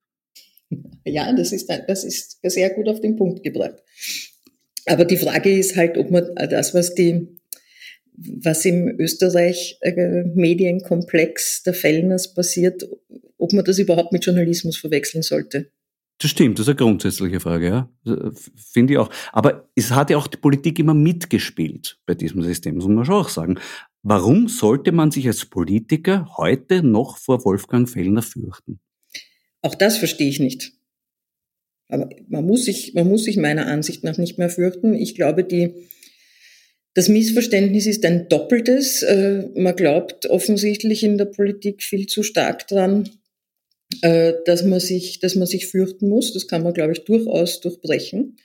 [1.04, 3.82] Ja, das ist, das ist sehr gut auf den Punkt gebracht.
[4.86, 7.39] Aber die Frage ist halt, ob man das, was die
[8.42, 12.86] was im Österreich äh, Medienkomplex der Fellners passiert,
[13.38, 15.70] ob man das überhaupt mit Journalismus verwechseln sollte.
[16.18, 17.88] Das stimmt, das ist eine grundsätzliche Frage, ja.
[18.72, 19.08] Finde ich auch.
[19.32, 23.14] Aber es hat ja auch die Politik immer mitgespielt bei diesem System, muss man schon
[23.14, 23.58] auch sagen.
[24.02, 28.80] Warum sollte man sich als Politiker heute noch vor Wolfgang Fellner fürchten?
[29.62, 30.72] Auch das verstehe ich nicht.
[31.88, 34.94] Aber man muss sich, man muss sich meiner Ansicht nach nicht mehr fürchten.
[34.94, 35.74] Ich glaube, die,
[36.94, 39.02] das Missverständnis ist ein doppeltes.
[39.02, 43.08] Äh, man glaubt offensichtlich in der Politik viel zu stark dran,
[44.02, 46.32] äh, dass man sich, dass man sich fürchten muss.
[46.32, 48.36] Das kann man, glaube ich, durchaus durchbrechen.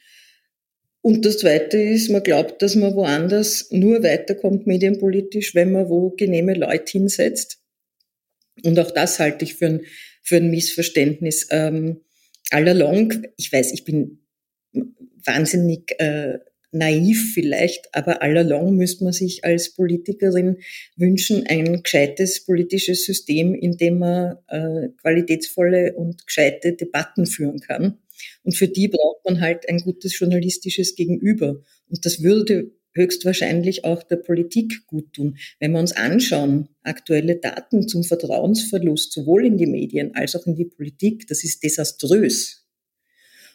[1.02, 6.10] Und das Zweite ist, man glaubt, dass man woanders nur weiterkommt medienpolitisch, wenn man wo
[6.12, 7.60] genehme Leute hinsetzt.
[8.64, 9.82] Und auch das halte ich für ein,
[10.24, 11.48] für ein Missverständnis.
[11.52, 12.02] Ähm,
[12.50, 14.26] allalong, ich weiß, ich bin
[15.24, 16.40] wahnsinnig äh,
[16.72, 20.58] naiv vielleicht, aber allalong müsste man sich als Politikerin
[20.96, 28.00] wünschen, ein gescheites politisches System, in dem man äh, qualitätsvolle und gescheite Debatten führen kann.
[28.44, 31.62] Und für die braucht man halt ein gutes journalistisches Gegenüber.
[31.90, 35.38] Und das würde höchstwahrscheinlich auch der Politik gut tun.
[35.60, 40.56] Wenn wir uns anschauen, aktuelle Daten zum Vertrauensverlust, sowohl in die Medien als auch in
[40.56, 42.66] die Politik, das ist desaströs.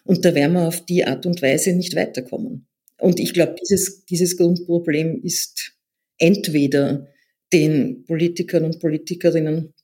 [0.05, 2.67] Und da werden wir auf die Art und Weise nicht weiterkommen.
[3.01, 5.73] Und ich glaube, dieses, dieses Grundproblem ist
[6.19, 7.09] entweder
[7.53, 9.75] den Politikern und Politikerinnen,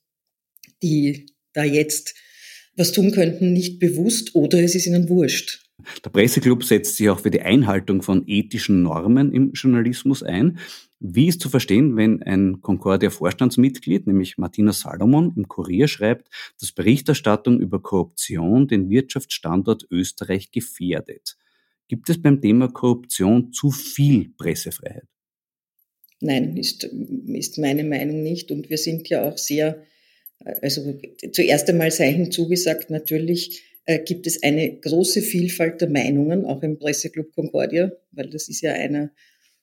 [0.81, 2.15] die da jetzt
[2.75, 5.63] was tun könnten, nicht bewusst oder es ist ihnen wurscht.
[6.03, 10.59] Der Presseclub setzt sich auch für die Einhaltung von ethischen Normen im Journalismus ein.
[10.99, 17.59] Wie ist zu verstehen, wenn ein Concordia-Vorstandsmitglied, nämlich Martina Salomon, im Kurier schreibt, dass Berichterstattung
[17.59, 21.37] über Korruption den Wirtschaftsstandort Österreich gefährdet?
[21.87, 25.07] Gibt es beim Thema Korruption zu viel Pressefreiheit?
[26.19, 28.51] Nein, ist, ist meine Meinung nicht.
[28.51, 29.83] Und wir sind ja auch sehr,
[30.61, 30.99] also
[31.31, 36.79] zuerst einmal sei hinzugesagt, natürlich äh, gibt es eine große Vielfalt der Meinungen, auch im
[36.79, 39.11] Presseclub Concordia, weil das ist ja einer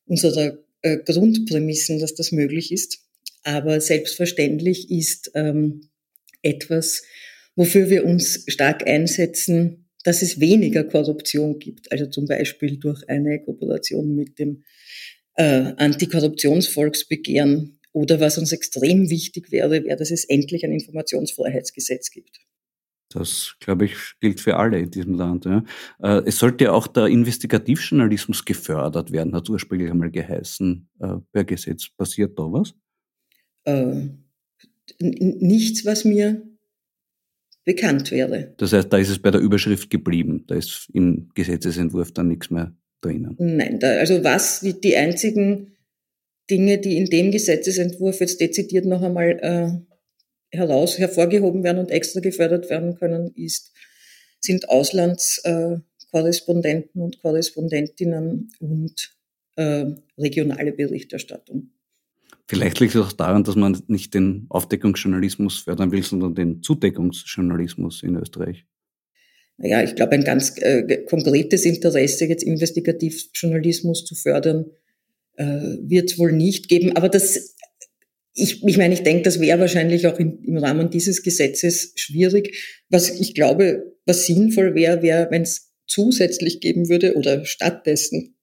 [0.06, 3.00] unserer äh, Grundprämissen, dass das möglich ist.
[3.42, 5.90] Aber selbstverständlich ist ähm,
[6.40, 7.02] etwas,
[7.56, 13.42] wofür wir uns stark einsetzen, dass es weniger Korruption gibt, also zum Beispiel durch eine
[13.42, 14.62] Kooperation mit dem
[15.34, 22.40] äh, Antikorruptionsvolksbegehren oder was uns extrem wichtig wäre, wäre, dass es endlich ein Informationsfreiheitsgesetz gibt.
[23.08, 25.44] Das, glaube ich, gilt für alle in diesem Land.
[25.44, 25.64] Ja.
[26.02, 30.88] Äh, es sollte ja auch der Investigativjournalismus gefördert werden, hat ursprünglich einmal geheißen.
[31.00, 32.74] Äh, per Gesetz passiert da was?
[33.64, 34.08] Äh,
[35.00, 36.42] nichts, was mir
[37.64, 38.54] bekannt wäre.
[38.58, 40.44] Das heißt, da ist es bei der Überschrift geblieben.
[40.46, 43.34] Da ist im Gesetzesentwurf dann nichts mehr drinnen.
[43.38, 45.72] Nein, da, also was die, die einzigen
[46.50, 49.70] Dinge, die in dem Gesetzesentwurf jetzt dezidiert noch einmal äh,
[50.56, 53.72] heraus hervorgehoben werden und extra gefördert werden können, ist,
[54.40, 59.16] sind Auslandskorrespondenten äh, und Korrespondentinnen und
[59.56, 59.86] äh,
[60.18, 61.70] regionale Berichterstattung.
[62.46, 68.02] Vielleicht liegt es auch daran, dass man nicht den Aufdeckungsjournalismus fördern will, sondern den Zudeckungsjournalismus
[68.02, 68.66] in Österreich.
[69.56, 74.66] Naja, ich glaube, ein ganz äh, konkretes Interesse, jetzt Investigativjournalismus zu fördern,
[75.36, 76.96] äh, wird es wohl nicht geben.
[76.96, 77.54] Aber das,
[78.34, 82.82] ich, ich meine, ich denke, das wäre wahrscheinlich auch in, im Rahmen dieses Gesetzes schwierig.
[82.90, 88.36] Was ich glaube, was sinnvoll wäre, wäre, wenn es zusätzlich geben würde oder stattdessen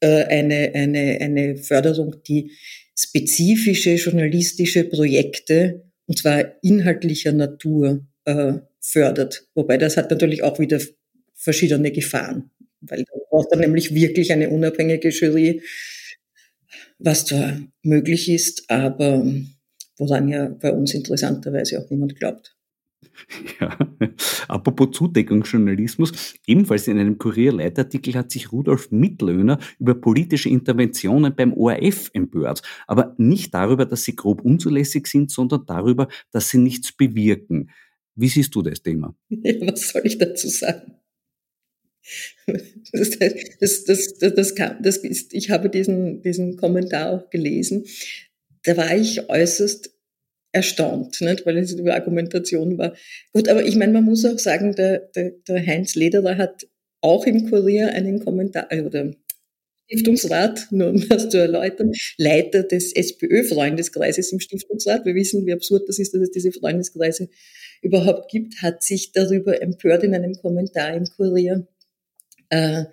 [0.00, 2.52] äh, eine, eine, eine Förderung, die
[2.98, 9.46] spezifische journalistische Projekte, und zwar inhaltlicher Natur, äh, fördert.
[9.54, 10.80] Wobei das hat natürlich auch wieder
[11.34, 15.62] verschiedene Gefahren, weil da braucht dann nämlich wirklich eine unabhängige Jury,
[16.98, 19.24] was zwar möglich ist, aber
[19.96, 22.57] woran ja bei uns interessanterweise auch niemand glaubt.
[23.60, 23.76] Ja,
[24.48, 32.10] apropos Zudeckungsjournalismus, ebenfalls in einem Kurier-Leitartikel hat sich Rudolf Mittlöhner über politische Interventionen beim ORF
[32.12, 32.62] empört.
[32.86, 37.70] Aber nicht darüber, dass sie grob unzulässig sind, sondern darüber, dass sie nichts bewirken.
[38.14, 39.14] Wie siehst du das Thema?
[39.30, 40.94] Was soll ich dazu sagen?
[42.92, 43.18] Das,
[43.60, 47.84] das, das, das, kam, das ist, ich habe diesen, diesen Kommentar auch gelesen.
[48.64, 49.97] Da war ich äußerst
[50.52, 51.44] erstaunt, nicht?
[51.46, 52.94] weil es über Argumentation war.
[53.32, 56.66] Gut, aber ich meine, man muss auch sagen, der, der, der Heinz Lederer hat
[57.00, 59.12] auch im Kurier einen Kommentar, äh, oder
[59.90, 65.04] Stiftungsrat, nur um das zu erläutern, Leiter des SPÖ-Freundeskreises im Stiftungsrat.
[65.06, 67.28] Wir wissen, wie absurd das ist, dass es diese Freundeskreise
[67.80, 71.66] überhaupt gibt, hat sich darüber empört in einem Kommentar im Kurier,
[72.50, 72.84] äh,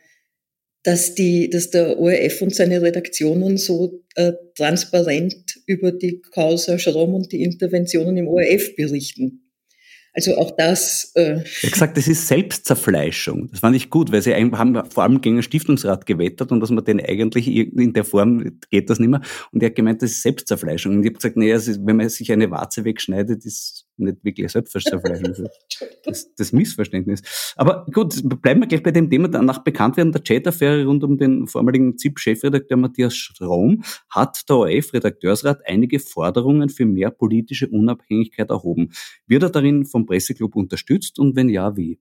[0.86, 7.16] dass, die, dass der ORF und seine Redaktionen so äh, transparent über die Causa Schrom
[7.16, 9.45] und die Interventionen im ORF berichten.
[10.16, 11.12] Also auch das.
[11.16, 13.50] Äh er hat gesagt, das ist Selbstzerfleischung.
[13.52, 16.70] Das fand ich gut, weil sie haben vor allem gegen den Stiftungsrat gewettert und dass
[16.70, 19.22] man den eigentlich in der Form geht das nicht mehr.
[19.52, 20.94] Und er hat gemeint, das ist Selbstzerfleischung.
[20.94, 25.44] Und ich habe gesagt, naja, wenn man sich eine Warze wegschneidet, ist nicht wirklich Selbstverständnis.
[26.04, 27.54] das, das Missverständnis.
[27.56, 29.28] Aber gut, bleiben wir gleich bei dem Thema.
[29.28, 36.00] Nach Bekanntwerden der Chat-Affäre rund um den vormaligen ZIP-Chefredakteur Matthias Strom hat der ORF-Redakteursrat einige
[36.00, 38.92] Forderungen für mehr politische Unabhängigkeit erhoben.
[39.28, 42.00] Wird er darin vom Presseclub unterstützt und wenn ja, wie?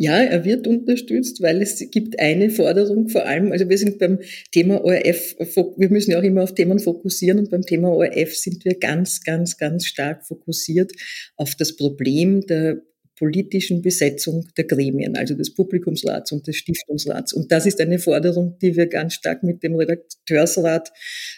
[0.00, 4.20] Ja, er wird unterstützt, weil es gibt eine Forderung vor allem, also wir sind beim
[4.52, 5.34] Thema ORF,
[5.76, 9.24] wir müssen ja auch immer auf Themen fokussieren und beim Thema ORF sind wir ganz,
[9.24, 10.92] ganz, ganz stark fokussiert
[11.36, 12.80] auf das Problem der
[13.18, 17.32] politischen Besetzung der Gremien, also des Publikumsrats und des Stiftungsrats.
[17.32, 20.92] Und das ist eine Forderung, die wir ganz stark mit dem Redakteursrat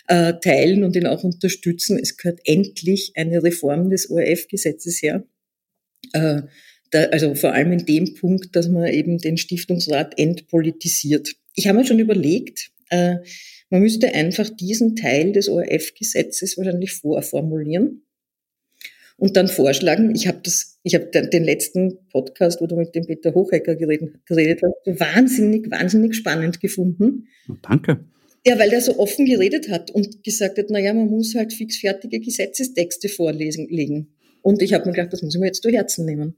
[0.08, 1.98] äh, teilen und ihn auch unterstützen.
[1.98, 5.24] Es gehört endlich eine Reform des ORF-Gesetzes her.
[6.12, 6.42] Äh,
[6.90, 11.30] da, also vor allem in dem Punkt, dass man eben den Stiftungsrat entpolitisiert.
[11.54, 13.16] Ich habe mir schon überlegt, äh,
[13.70, 18.02] man müsste einfach diesen Teil des ORF-Gesetzes wahrscheinlich vorformulieren
[19.16, 20.12] und dann vorschlagen.
[20.14, 24.26] Ich habe das, ich habe den letzten Podcast, wo du mit dem Peter Hochecker geredet,
[24.26, 27.28] geredet hast, wahnsinnig, wahnsinnig spannend gefunden.
[27.62, 28.04] Danke.
[28.44, 31.52] Ja, weil der so offen geredet hat und gesagt hat, na ja, man muss halt
[31.52, 34.08] fixfertige Gesetzestexte vorlegen.
[34.42, 36.36] Und ich habe mir gedacht, das muss ich mir jetzt zu Herzen nehmen.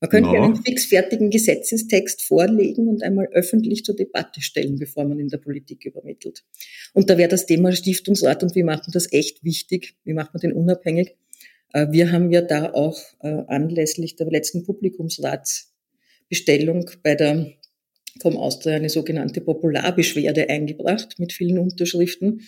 [0.00, 0.42] Man könnte ja.
[0.42, 5.86] einen fixfertigen Gesetzestext vorlegen und einmal öffentlich zur Debatte stellen, bevor man in der Politik
[5.86, 6.44] übermittelt.
[6.92, 9.96] Und da wäre das Thema Stiftungsrat und wie macht man das echt wichtig?
[10.04, 11.16] Wie macht man den unabhängig?
[11.72, 17.54] Äh, wir haben ja da auch äh, anlässlich der letzten Publikumsratsbestellung bei der
[18.20, 22.42] Com Austria eine sogenannte Popularbeschwerde eingebracht mit vielen Unterschriften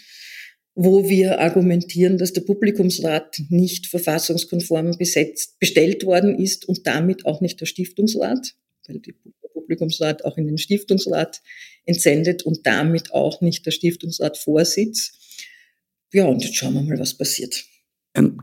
[0.78, 7.40] wo wir argumentieren, dass der Publikumsrat nicht verfassungskonform besetzt, bestellt worden ist und damit auch
[7.40, 8.54] nicht der Stiftungsrat,
[8.86, 9.14] weil der
[9.54, 11.40] Publikumsrat auch in den Stiftungsrat
[11.86, 15.14] entsendet und damit auch nicht der Stiftungsrat Vorsitz.
[16.12, 17.64] Ja, und jetzt schauen wir mal, was passiert.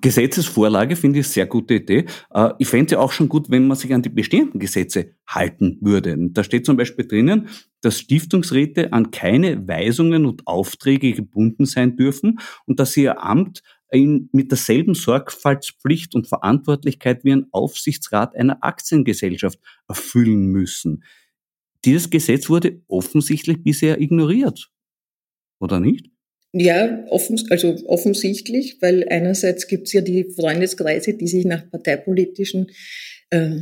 [0.01, 2.05] Gesetzesvorlage finde ich eine sehr gute Idee.
[2.32, 5.15] Äh, ich fände es ja auch schon gut, wenn man sich an die bestehenden Gesetze
[5.28, 6.15] halten würde.
[6.32, 7.49] Da steht zum Beispiel drinnen,
[7.82, 13.63] dass Stiftungsräte an keine Weisungen und Aufträge gebunden sein dürfen und dass sie ihr Amt
[13.91, 21.03] mit derselben Sorgfaltspflicht und Verantwortlichkeit wie ein Aufsichtsrat einer Aktiengesellschaft erfüllen müssen.
[21.86, 24.71] Dieses Gesetz wurde offensichtlich bisher ignoriert,
[25.59, 26.12] oder nicht?
[26.56, 32.72] Ja, offen, also offensichtlich, weil einerseits gibt es ja die Freundeskreise, die sich nach parteipolitischen
[33.32, 33.58] äh,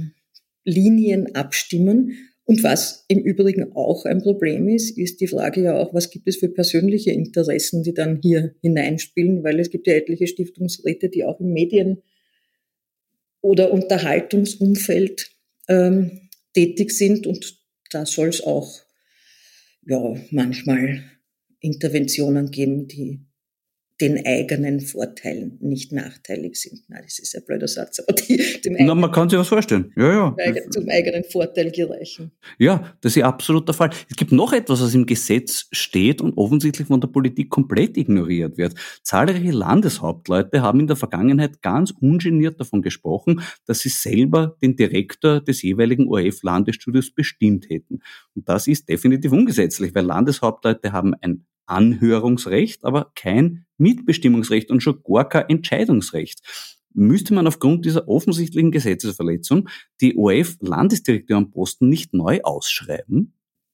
[0.66, 2.18] Linien abstimmen.
[2.44, 6.28] Und was im Übrigen auch ein Problem ist, ist die Frage ja auch, was gibt
[6.28, 11.24] es für persönliche Interessen, die dann hier hineinspielen, weil es gibt ja etliche Stiftungsräte, die
[11.24, 12.02] auch im Medien-
[13.40, 15.32] oder Unterhaltungsumfeld
[15.70, 17.58] ähm, tätig sind und
[17.90, 18.82] da soll es auch
[19.88, 21.04] ja manchmal
[21.62, 23.22] Interventionen geben, die
[24.02, 26.82] den eigenen Vorteilen nicht nachteilig sind.
[26.90, 29.94] Nein, das ist ein blöder Satz, aber die dem Na, man kann sich was vorstellen.
[29.96, 30.36] Ja, ja.
[30.72, 32.32] Zum eigenen Vorteil gereichen.
[32.58, 33.92] Ja, das ist absolut der Fall.
[34.10, 38.58] Es gibt noch etwas, was im Gesetz steht und offensichtlich von der Politik komplett ignoriert
[38.58, 38.74] wird.
[39.04, 45.42] Zahlreiche Landeshauptleute haben in der Vergangenheit ganz ungeniert davon gesprochen, dass sie selber den Direktor
[45.42, 48.00] des jeweiligen ORF-Landesstudios bestimmt hätten.
[48.34, 55.02] Und das ist definitiv ungesetzlich, weil Landeshauptleute haben ein Anhörungsrecht, aber kein Mitbestimmungsrecht und schon
[55.04, 56.42] gar kein Entscheidungsrecht.
[56.94, 59.70] Müsste man aufgrund dieser offensichtlichen Gesetzesverletzung
[60.02, 63.34] die ORF-Landesdirektorenposten nicht neu ausschreiben?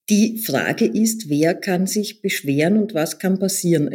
[0.09, 3.89] Die Frage ist, wer kann sich beschweren und was kann passieren?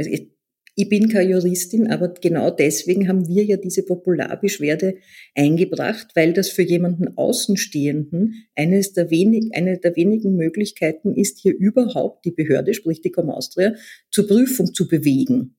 [0.75, 4.97] Ich bin keine Juristin, aber genau deswegen haben wir ja diese Popularbeschwerde
[5.35, 11.55] eingebracht, weil das für jemanden Außenstehenden eines der wenig, eine der wenigen Möglichkeiten ist, hier
[11.55, 13.75] überhaupt die Behörde, sprich die Comaustria,
[14.11, 15.57] zur Prüfung zu bewegen.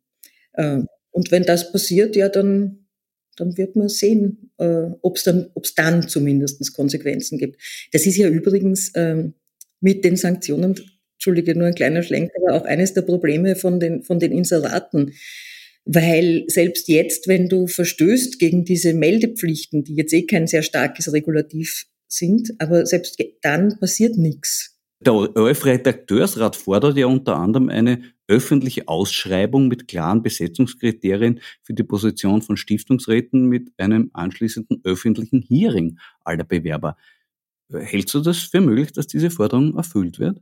[0.58, 2.88] Ähm, und wenn das passiert, ja, dann,
[3.38, 7.62] dann wird man sehen, äh, ob es dann, ob's dann zumindest Konsequenzen gibt.
[7.92, 9.36] Das ist ja übrigens ähm,
[9.80, 10.76] mit den Sanktionen
[11.24, 15.14] Entschuldige, nur ein kleiner Schlenk, aber auch eines der Probleme von den, von den Inseraten.
[15.86, 21.14] Weil selbst jetzt, wenn du verstößt gegen diese Meldepflichten, die jetzt eh kein sehr starkes
[21.14, 24.78] Regulativ sind, aber selbst dann passiert nichts.
[25.00, 32.42] Der ORF-Redakteursrat fordert ja unter anderem eine öffentliche Ausschreibung mit klaren Besetzungskriterien für die Position
[32.42, 36.98] von Stiftungsräten mit einem anschließenden öffentlichen Hearing aller Bewerber.
[37.72, 40.42] Hältst du das für möglich, dass diese Forderung erfüllt wird?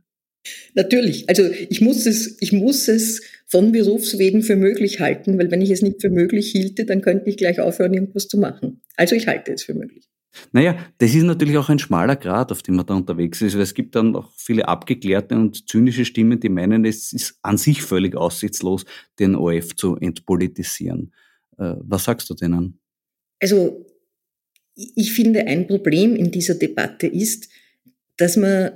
[0.74, 1.28] Natürlich.
[1.28, 5.70] Also ich muss es, ich muss es von Berufswegen für möglich halten, weil wenn ich
[5.70, 8.80] es nicht für möglich hielte, dann könnte ich gleich aufhören, irgendwas zu machen.
[8.96, 10.08] Also ich halte es für möglich.
[10.52, 13.62] Naja, das ist natürlich auch ein schmaler Grad, auf dem man da unterwegs ist, weil
[13.62, 17.82] es gibt dann auch viele abgeklärte und zynische Stimmen, die meinen, es ist an sich
[17.82, 18.86] völlig aussichtslos,
[19.18, 21.12] den OF zu entpolitisieren.
[21.58, 22.80] Äh, was sagst du denen?
[23.40, 23.84] Also
[24.74, 27.48] ich finde, ein Problem in dieser Debatte ist,
[28.16, 28.70] dass man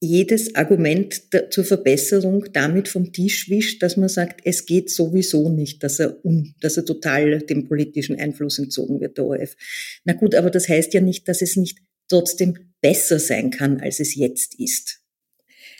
[0.00, 5.82] jedes Argument zur Verbesserung damit vom Tisch wischt, dass man sagt, es geht sowieso nicht,
[5.82, 9.56] dass er, un, dass er total dem politischen Einfluss entzogen wird, der ORF.
[10.04, 11.78] Na gut, aber das heißt ja nicht, dass es nicht
[12.08, 15.00] trotzdem besser sein kann, als es jetzt ist.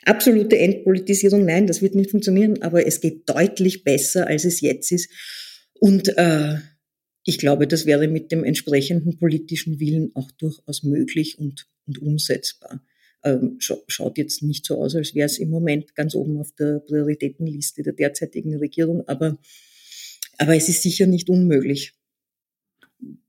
[0.05, 4.91] Absolute Entpolitisierung, nein, das wird nicht funktionieren, aber es geht deutlich besser, als es jetzt
[4.91, 5.11] ist.
[5.75, 6.57] Und äh,
[7.25, 12.83] ich glaube, das wäre mit dem entsprechenden politischen Willen auch durchaus möglich und, und umsetzbar
[13.59, 17.83] schaut jetzt nicht so aus, als wäre es im Moment ganz oben auf der Prioritätenliste
[17.83, 19.39] der derzeitigen Regierung, aber,
[20.39, 21.95] aber es ist sicher nicht unmöglich.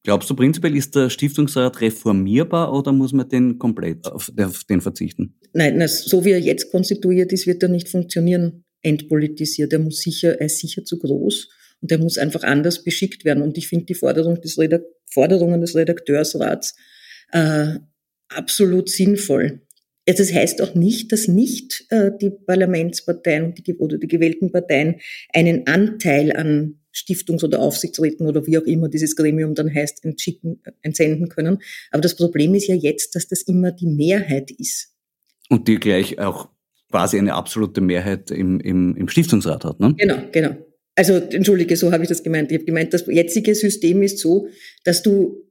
[0.03, 4.31] Glaubst du prinzipiell, ist der Stiftungsrat reformierbar oder muss man den komplett auf,
[4.69, 5.35] den verzichten?
[5.53, 9.73] Nein, na, so wie er jetzt konstituiert ist, wird er nicht funktionieren, entpolitisiert.
[9.73, 11.49] Er muss sicher, er ist sicher zu groß
[11.81, 13.43] und er muss einfach anders beschickt werden.
[13.43, 16.75] Und ich finde die Forderung des Redak Forderungen des Redakteursrats
[17.31, 17.75] äh,
[18.29, 19.61] absolut sinnvoll.
[20.17, 24.95] Das heißt auch nicht, dass nicht äh, die Parlamentsparteien die, oder die gewählten Parteien
[25.33, 30.61] einen Anteil an Stiftungs- oder Aufsichtsräten oder wie auch immer dieses Gremium dann heißt, entschicken,
[30.81, 31.59] entsenden können.
[31.91, 34.93] Aber das Problem ist ja jetzt, dass das immer die Mehrheit ist.
[35.49, 36.49] Und die gleich auch
[36.89, 39.93] quasi eine absolute Mehrheit im, im, im Stiftungsrat hat, ne?
[39.97, 40.55] Genau, genau.
[40.95, 42.51] Also, entschuldige, so habe ich das gemeint.
[42.51, 44.47] Ich habe gemeint, das jetzige System ist so,
[44.83, 45.48] dass du äh,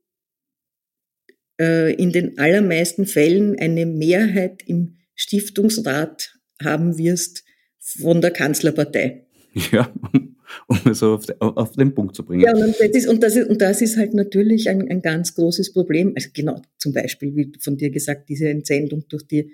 [1.59, 7.43] in den allermeisten Fällen eine Mehrheit im Stiftungsrat haben wirst
[7.81, 9.27] von der Kanzlerpartei.
[9.73, 9.93] Ja,
[10.69, 12.43] um es auf, auf, den Punkt zu bringen.
[12.43, 15.35] Ja, und das ist, und das ist, und das ist halt natürlich ein, ein ganz
[15.35, 16.13] großes Problem.
[16.15, 19.53] Also genau, zum Beispiel, wie von dir gesagt, diese Entsendung durch die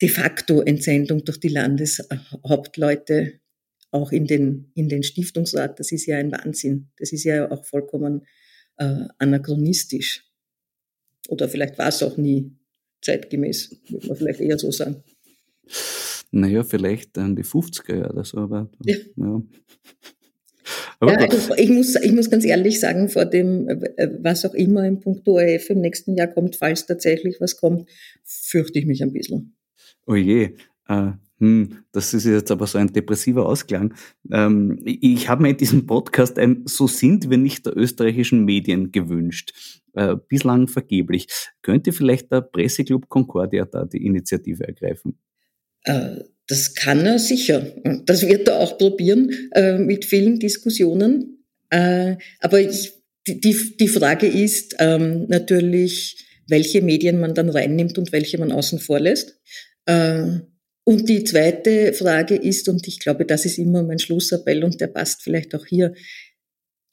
[0.00, 3.40] de facto Entsendung durch die Landeshauptleute
[3.90, 6.88] auch in den, in den Stiftungsrat, das ist ja ein Wahnsinn.
[6.98, 8.26] Das ist ja auch vollkommen
[8.76, 10.24] äh, anachronistisch.
[11.28, 12.52] Oder vielleicht war es auch nie
[13.02, 15.02] zeitgemäß, würde man vielleicht eher so sagen.
[16.30, 18.96] Naja, vielleicht an die 50er Jahre oder so, aber ja.
[19.16, 19.42] ja.
[21.02, 24.86] Ja, also ich, muss, ich muss ganz ehrlich sagen, vor dem, äh, was auch immer
[24.86, 27.88] im Punkt ORF im nächsten Jahr kommt, falls tatsächlich was kommt,
[28.24, 29.56] fürchte ich mich ein bisschen.
[30.06, 30.54] Oh je,
[30.88, 33.94] äh, hm, das ist jetzt aber so ein depressiver Ausklang.
[34.32, 38.90] Ähm, ich habe mir in diesem Podcast ein So sind wir nicht der österreichischen Medien
[38.90, 39.52] gewünscht.
[39.92, 41.26] Äh, bislang vergeblich.
[41.60, 45.18] Könnte vielleicht der Presseclub Concordia da die Initiative ergreifen?
[45.84, 47.66] Äh, das kann er sicher.
[48.06, 51.44] Das wird er auch probieren äh, mit vielen Diskussionen.
[51.68, 52.94] Äh, aber ich,
[53.26, 58.78] die, die Frage ist ähm, natürlich, welche Medien man dann reinnimmt und welche man außen
[58.78, 59.38] vor lässt.
[60.88, 64.86] Und die zweite Frage ist, und ich glaube, das ist immer mein Schlussappell und der
[64.86, 65.94] passt vielleicht auch hier,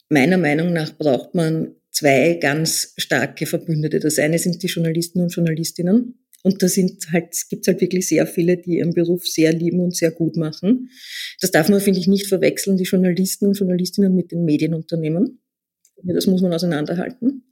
[0.08, 4.00] meiner Meinung nach braucht man zwei ganz starke Verbündete.
[4.00, 6.18] Das eine sind die Journalisten und Journalistinnen.
[6.42, 9.94] Und da sind halt, gibt halt wirklich sehr viele, die ihren Beruf sehr lieben und
[9.94, 10.90] sehr gut machen.
[11.40, 15.40] Das darf man, finde ich, nicht verwechseln, die Journalisten und Journalistinnen mit den Medienunternehmen.
[16.02, 17.44] Das muss man auseinanderhalten.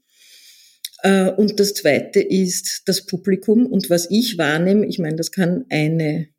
[1.03, 3.65] Äh, und das Zweite ist das Publikum.
[3.67, 6.32] Und was ich wahrnehme, ich meine, das kann eine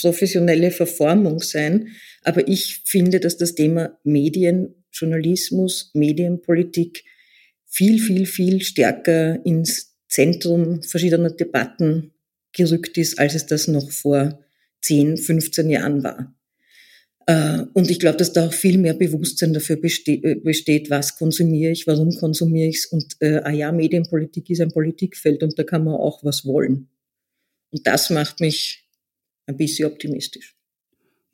[0.00, 1.88] professionelle Verformung sein,
[2.22, 7.04] aber ich finde, dass das Thema Medien, Journalismus, Medienpolitik
[7.66, 12.12] viel, viel, viel stärker ins Zentrum verschiedener Debatten
[12.52, 14.40] gerückt ist, als es das noch vor
[14.82, 16.34] 10, 15 Jahren war.
[17.26, 21.70] Äh, und ich glaube, dass da auch viel mehr Bewusstsein dafür äh, besteht, was konsumiere
[21.70, 22.86] ich, warum konsumiere ich es.
[22.86, 26.88] Und äh, ah ja, Medienpolitik ist ein Politikfeld und da kann man auch was wollen.
[27.70, 28.79] Und das macht mich
[29.50, 30.56] ein bisschen optimistisch.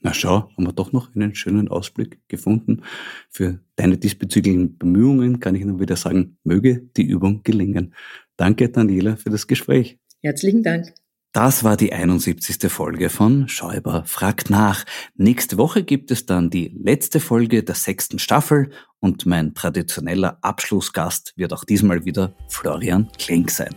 [0.01, 2.83] Na schau, haben wir doch noch einen schönen Ausblick gefunden.
[3.31, 7.95] Für deine diesbezüglichen Bemühungen kann ich nur wieder sagen, möge die Übung gelingen.
[8.37, 9.99] Danke, Daniela, für das Gespräch.
[10.23, 10.93] Herzlichen Dank.
[11.33, 12.71] Das war die 71.
[12.73, 14.85] Folge von Schäuber fragt nach.
[15.17, 21.35] Nächste Woche gibt es dann die letzte Folge der sechsten Staffel und mein traditioneller Abschlussgast
[21.37, 23.75] wird auch diesmal wieder Florian Klenk sein.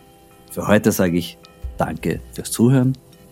[0.50, 1.38] Für heute sage ich
[1.76, 2.96] Danke fürs Zuhören,